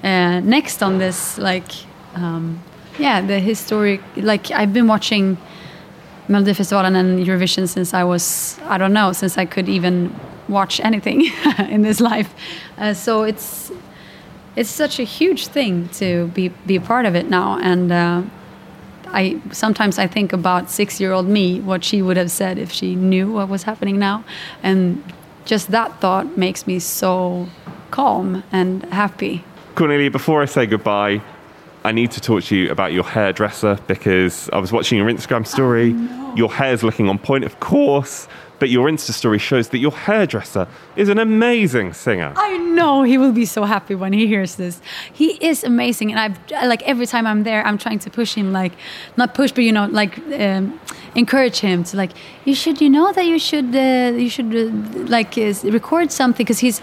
uh, 0.02 0.40
next 0.40 0.82
on 0.82 0.98
this 0.98 1.38
like 1.38 1.70
um, 2.14 2.60
yeah 2.98 3.20
the 3.20 3.38
historic 3.38 4.00
like 4.16 4.50
I've 4.50 4.72
been 4.72 4.86
watching 4.86 5.38
Melodifestivalen 6.28 6.96
and 6.96 7.26
Eurovision 7.26 7.68
since 7.68 7.94
I 7.94 8.04
was 8.04 8.58
I 8.66 8.78
don't 8.78 8.92
know 8.92 9.12
since 9.12 9.38
I 9.38 9.44
could 9.44 9.68
even 9.68 10.14
watch 10.48 10.80
anything 10.80 11.30
in 11.58 11.82
this 11.82 12.00
life. 12.00 12.34
Uh, 12.78 12.94
so 12.94 13.22
it's 13.22 13.70
it's 14.56 14.70
such 14.70 14.98
a 14.98 15.04
huge 15.04 15.46
thing 15.46 15.88
to 15.90 16.26
be 16.28 16.48
be 16.66 16.76
a 16.76 16.80
part 16.80 17.06
of 17.06 17.14
it 17.14 17.28
now, 17.28 17.58
and 17.58 17.90
uh, 17.92 18.22
I 19.06 19.40
sometimes 19.52 19.98
I 19.98 20.06
think 20.06 20.32
about 20.32 20.70
six 20.70 21.00
year 21.00 21.12
old 21.12 21.26
me, 21.26 21.60
what 21.60 21.84
she 21.84 22.02
would 22.02 22.16
have 22.16 22.30
said 22.30 22.58
if 22.58 22.70
she 22.70 22.94
knew 22.94 23.32
what 23.32 23.48
was 23.48 23.62
happening 23.62 23.98
now, 23.98 24.24
and 24.62 25.02
just 25.44 25.70
that 25.70 26.00
thought 26.00 26.36
makes 26.36 26.66
me 26.66 26.78
so 26.78 27.48
calm 27.90 28.44
and 28.52 28.84
happy. 28.86 29.44
Cornelia, 29.74 30.10
before 30.10 30.42
I 30.42 30.44
say 30.44 30.66
goodbye, 30.66 31.22
I 31.84 31.92
need 31.92 32.10
to 32.12 32.20
talk 32.20 32.44
to 32.44 32.56
you 32.56 32.70
about 32.70 32.92
your 32.92 33.04
hairdresser 33.04 33.78
because 33.86 34.50
I 34.50 34.58
was 34.58 34.70
watching 34.70 34.98
your 34.98 35.08
Instagram 35.08 35.46
story. 35.46 35.90
Oh, 35.90 35.96
no. 35.96 36.34
Your 36.34 36.50
hair's 36.50 36.82
looking 36.82 37.08
on 37.08 37.18
point, 37.18 37.44
of 37.44 37.58
course 37.60 38.28
but 38.62 38.70
your 38.70 38.88
Insta 38.88 39.10
story 39.10 39.38
shows 39.38 39.70
that 39.70 39.78
your 39.78 39.90
hairdresser 39.90 40.68
is 40.94 41.08
an 41.08 41.18
amazing 41.18 41.92
singer. 41.92 42.32
I 42.36 42.58
know 42.58 43.02
he 43.02 43.18
will 43.18 43.32
be 43.32 43.44
so 43.44 43.64
happy 43.64 43.96
when 43.96 44.12
he 44.12 44.28
hears 44.28 44.54
this. 44.54 44.80
He 45.12 45.30
is 45.44 45.64
amazing, 45.64 46.12
and 46.12 46.20
I've 46.20 46.36
like 46.68 46.80
every 46.84 47.06
time 47.06 47.26
I'm 47.26 47.42
there, 47.42 47.66
I'm 47.66 47.76
trying 47.76 47.98
to 47.98 48.08
push 48.08 48.34
him, 48.34 48.52
like 48.52 48.70
not 49.16 49.34
push, 49.34 49.50
but 49.50 49.64
you 49.64 49.72
know, 49.72 49.86
like 49.86 50.16
um, 50.38 50.78
encourage 51.16 51.58
him 51.58 51.82
to 51.82 51.96
like 51.96 52.12
you 52.44 52.54
should, 52.54 52.80
you 52.80 52.88
know, 52.88 53.12
that 53.12 53.26
you 53.26 53.40
should, 53.40 53.74
uh, 53.74 54.16
you 54.16 54.30
should 54.30 54.54
uh, 54.54 54.70
like 55.16 55.36
uh, 55.36 55.52
record 55.64 56.12
something 56.12 56.44
because 56.44 56.60
he's 56.60 56.80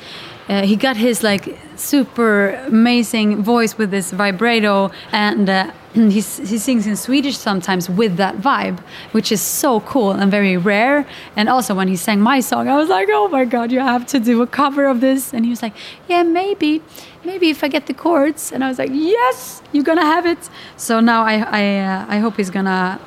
uh, 0.49 0.63
he 0.63 0.75
got 0.75 0.97
his 0.97 1.23
like 1.23 1.57
super 1.75 2.49
amazing 2.65 3.43
voice 3.43 3.77
with 3.77 3.91
this 3.91 4.11
vibrato 4.11 4.91
and 5.11 5.49
uh, 5.49 5.71
he 5.93 6.21
sings 6.21 6.85
in 6.85 6.95
Swedish 6.95 7.37
sometimes 7.37 7.89
with 7.89 8.17
that 8.17 8.37
vibe, 8.37 8.79
which 9.11 9.31
is 9.31 9.41
so 9.41 9.79
cool 9.81 10.11
and 10.11 10.29
very 10.29 10.57
rare. 10.57 11.07
And 11.35 11.49
also 11.49 11.73
when 11.73 11.87
he 11.87 11.95
sang 11.95 12.19
my 12.21 12.39
song, 12.41 12.67
I 12.67 12.75
was 12.75 12.89
like, 12.89 13.09
oh 13.11 13.27
my 13.27 13.45
god, 13.45 13.71
you 13.71 13.79
have 13.79 14.05
to 14.07 14.19
do 14.19 14.41
a 14.41 14.47
cover 14.47 14.85
of 14.85 15.01
this. 15.01 15.33
And 15.33 15.45
he 15.45 15.49
was 15.49 15.61
like, 15.61 15.73
yeah, 16.07 16.23
maybe, 16.23 16.81
maybe 17.23 17.49
if 17.49 17.63
I 17.63 17.67
get 17.67 17.87
the 17.87 17.93
chords. 17.93 18.51
And 18.51 18.63
I 18.63 18.67
was 18.69 18.77
like, 18.77 18.91
yes, 18.93 19.61
you're 19.71 19.83
gonna 19.83 20.05
have 20.05 20.25
it. 20.25 20.49
So 20.77 20.99
now 20.99 21.23
I 21.23 21.35
I, 21.37 21.79
uh, 21.79 22.05
I 22.07 22.19
hope 22.19 22.37
he's 22.37 22.51
gonna 22.51 22.99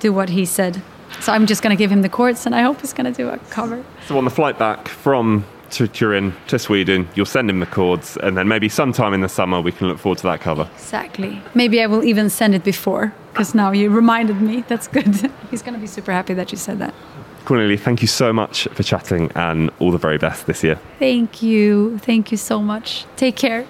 do 0.00 0.12
what 0.12 0.28
he 0.30 0.44
said. 0.44 0.82
So 1.20 1.32
I'm 1.32 1.46
just 1.46 1.62
gonna 1.62 1.76
give 1.76 1.92
him 1.92 2.02
the 2.02 2.08
chords, 2.08 2.46
and 2.46 2.54
I 2.54 2.62
hope 2.62 2.80
he's 2.80 2.92
gonna 2.92 3.12
do 3.12 3.28
a 3.28 3.38
cover. 3.50 3.84
So 4.08 4.16
on 4.18 4.24
the 4.24 4.30
flight 4.30 4.58
back 4.58 4.88
from 4.88 5.44
to 5.72 5.88
Turin 5.88 6.34
to 6.48 6.58
Sweden. 6.58 7.08
You'll 7.14 7.26
send 7.26 7.50
him 7.50 7.60
the 7.60 7.66
chords, 7.66 8.16
and 8.18 8.36
then 8.36 8.48
maybe 8.48 8.68
sometime 8.68 9.14
in 9.14 9.20
the 9.20 9.28
summer 9.28 9.60
we 9.60 9.72
can 9.72 9.88
look 9.88 9.98
forward 9.98 10.18
to 10.18 10.24
that 10.24 10.40
cover. 10.40 10.68
Exactly. 10.74 11.40
Maybe 11.54 11.82
I 11.82 11.86
will 11.86 12.04
even 12.04 12.30
send 12.30 12.54
it 12.54 12.64
before, 12.64 13.12
because 13.32 13.54
now 13.54 13.72
you 13.72 13.90
reminded 13.90 14.40
me. 14.40 14.64
That's 14.68 14.88
good. 14.88 15.06
He's 15.50 15.62
going 15.62 15.74
to 15.74 15.80
be 15.80 15.86
super 15.86 16.12
happy 16.12 16.34
that 16.34 16.52
you 16.52 16.58
said 16.58 16.78
that. 16.78 16.94
Cornelia, 17.44 17.76
thank 17.76 18.02
you 18.02 18.08
so 18.08 18.32
much 18.32 18.68
for 18.72 18.82
chatting, 18.82 19.32
and 19.34 19.70
all 19.80 19.90
the 19.90 19.98
very 19.98 20.18
best 20.18 20.46
this 20.46 20.62
year. 20.62 20.78
Thank 20.98 21.42
you. 21.42 21.98
Thank 21.98 22.30
you 22.30 22.36
so 22.36 22.60
much. 22.62 23.04
Take 23.16 23.36
care. 23.36 23.66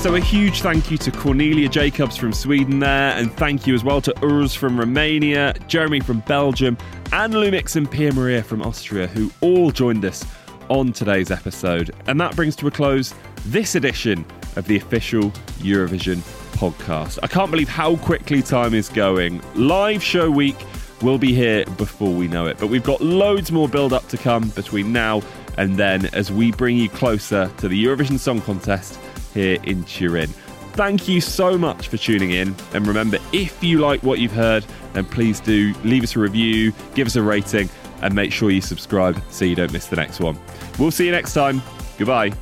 So, 0.00 0.14
a 0.14 0.20
huge 0.20 0.62
thank 0.62 0.90
you 0.90 0.98
to 0.98 1.10
Cornelia 1.10 1.68
Jakobs 1.68 2.16
from 2.16 2.32
Sweden 2.32 2.78
there, 2.78 3.12
and 3.12 3.32
thank 3.32 3.66
you 3.66 3.74
as 3.74 3.82
well 3.82 4.00
to 4.02 4.12
WRS 4.12 4.56
from 4.56 4.78
Romania, 4.78 5.52
Jérémie 5.66 6.04
from 6.04 6.20
Belgium, 6.20 6.78
and 7.12 7.34
LUM!X 7.34 7.76
and 7.76 7.90
Pia 7.90 8.12
Maria 8.12 8.42
from 8.42 8.62
Austria, 8.62 9.06
who 9.06 9.30
all 9.40 9.70
joined 9.70 10.04
us 10.04 10.24
on 10.68 10.92
today's 10.92 11.30
episode. 11.30 11.94
And 12.06 12.20
that 12.20 12.34
brings 12.36 12.56
to 12.56 12.66
a 12.66 12.70
close 12.70 13.14
this 13.46 13.74
edition 13.74 14.24
of 14.56 14.66
the 14.66 14.76
official 14.76 15.30
Eurovision 15.60 16.16
podcast. 16.56 17.18
I 17.22 17.26
can't 17.26 17.50
believe 17.50 17.68
how 17.68 17.96
quickly 17.96 18.42
time 18.42 18.74
is 18.74 18.88
going. 18.88 19.42
Live 19.54 20.02
show 20.02 20.30
week 20.30 20.56
will 21.02 21.18
be 21.18 21.32
here 21.32 21.64
before 21.76 22.12
we 22.12 22.28
know 22.28 22.46
it, 22.46 22.58
but 22.58 22.68
we've 22.68 22.82
got 22.82 23.00
loads 23.00 23.52
more 23.52 23.68
build 23.68 23.92
up 23.92 24.08
to 24.08 24.16
come 24.16 24.48
between 24.50 24.92
now 24.92 25.22
and 25.58 25.76
then 25.76 26.06
as 26.06 26.32
we 26.32 26.52
bring 26.52 26.76
you 26.76 26.88
closer 26.88 27.50
to 27.58 27.68
the 27.68 27.84
Eurovision 27.84 28.18
Song 28.18 28.40
Contest 28.40 28.98
here 29.34 29.58
in 29.64 29.84
Turin. 29.84 30.30
Thank 30.76 31.08
you 31.08 31.22
so 31.22 31.56
much 31.56 31.88
for 31.88 31.96
tuning 31.96 32.32
in. 32.32 32.54
And 32.74 32.86
remember, 32.86 33.16
if 33.32 33.64
you 33.64 33.78
like 33.78 34.02
what 34.02 34.18
you've 34.18 34.32
heard, 34.32 34.62
then 34.92 35.06
please 35.06 35.40
do 35.40 35.72
leave 35.84 36.02
us 36.02 36.16
a 36.16 36.18
review, 36.18 36.74
give 36.94 37.06
us 37.06 37.16
a 37.16 37.22
rating, 37.22 37.70
and 38.02 38.14
make 38.14 38.30
sure 38.30 38.50
you 38.50 38.60
subscribe 38.60 39.18
so 39.30 39.46
you 39.46 39.56
don't 39.56 39.72
miss 39.72 39.86
the 39.86 39.96
next 39.96 40.20
one. 40.20 40.38
We'll 40.78 40.90
see 40.90 41.06
you 41.06 41.12
next 41.12 41.32
time. 41.32 41.62
Goodbye. 41.96 42.32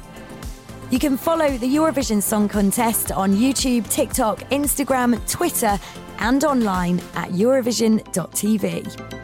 You 0.90 0.98
can 0.98 1.16
follow 1.16 1.56
the 1.56 1.76
Eurovision 1.76 2.20
Song 2.20 2.48
Contest 2.48 3.12
on 3.12 3.34
YouTube, 3.34 3.88
TikTok, 3.88 4.40
Instagram, 4.50 5.30
Twitter, 5.30 5.78
and 6.18 6.42
online 6.42 6.98
at 7.14 7.30
Eurovision.tv. 7.30 9.23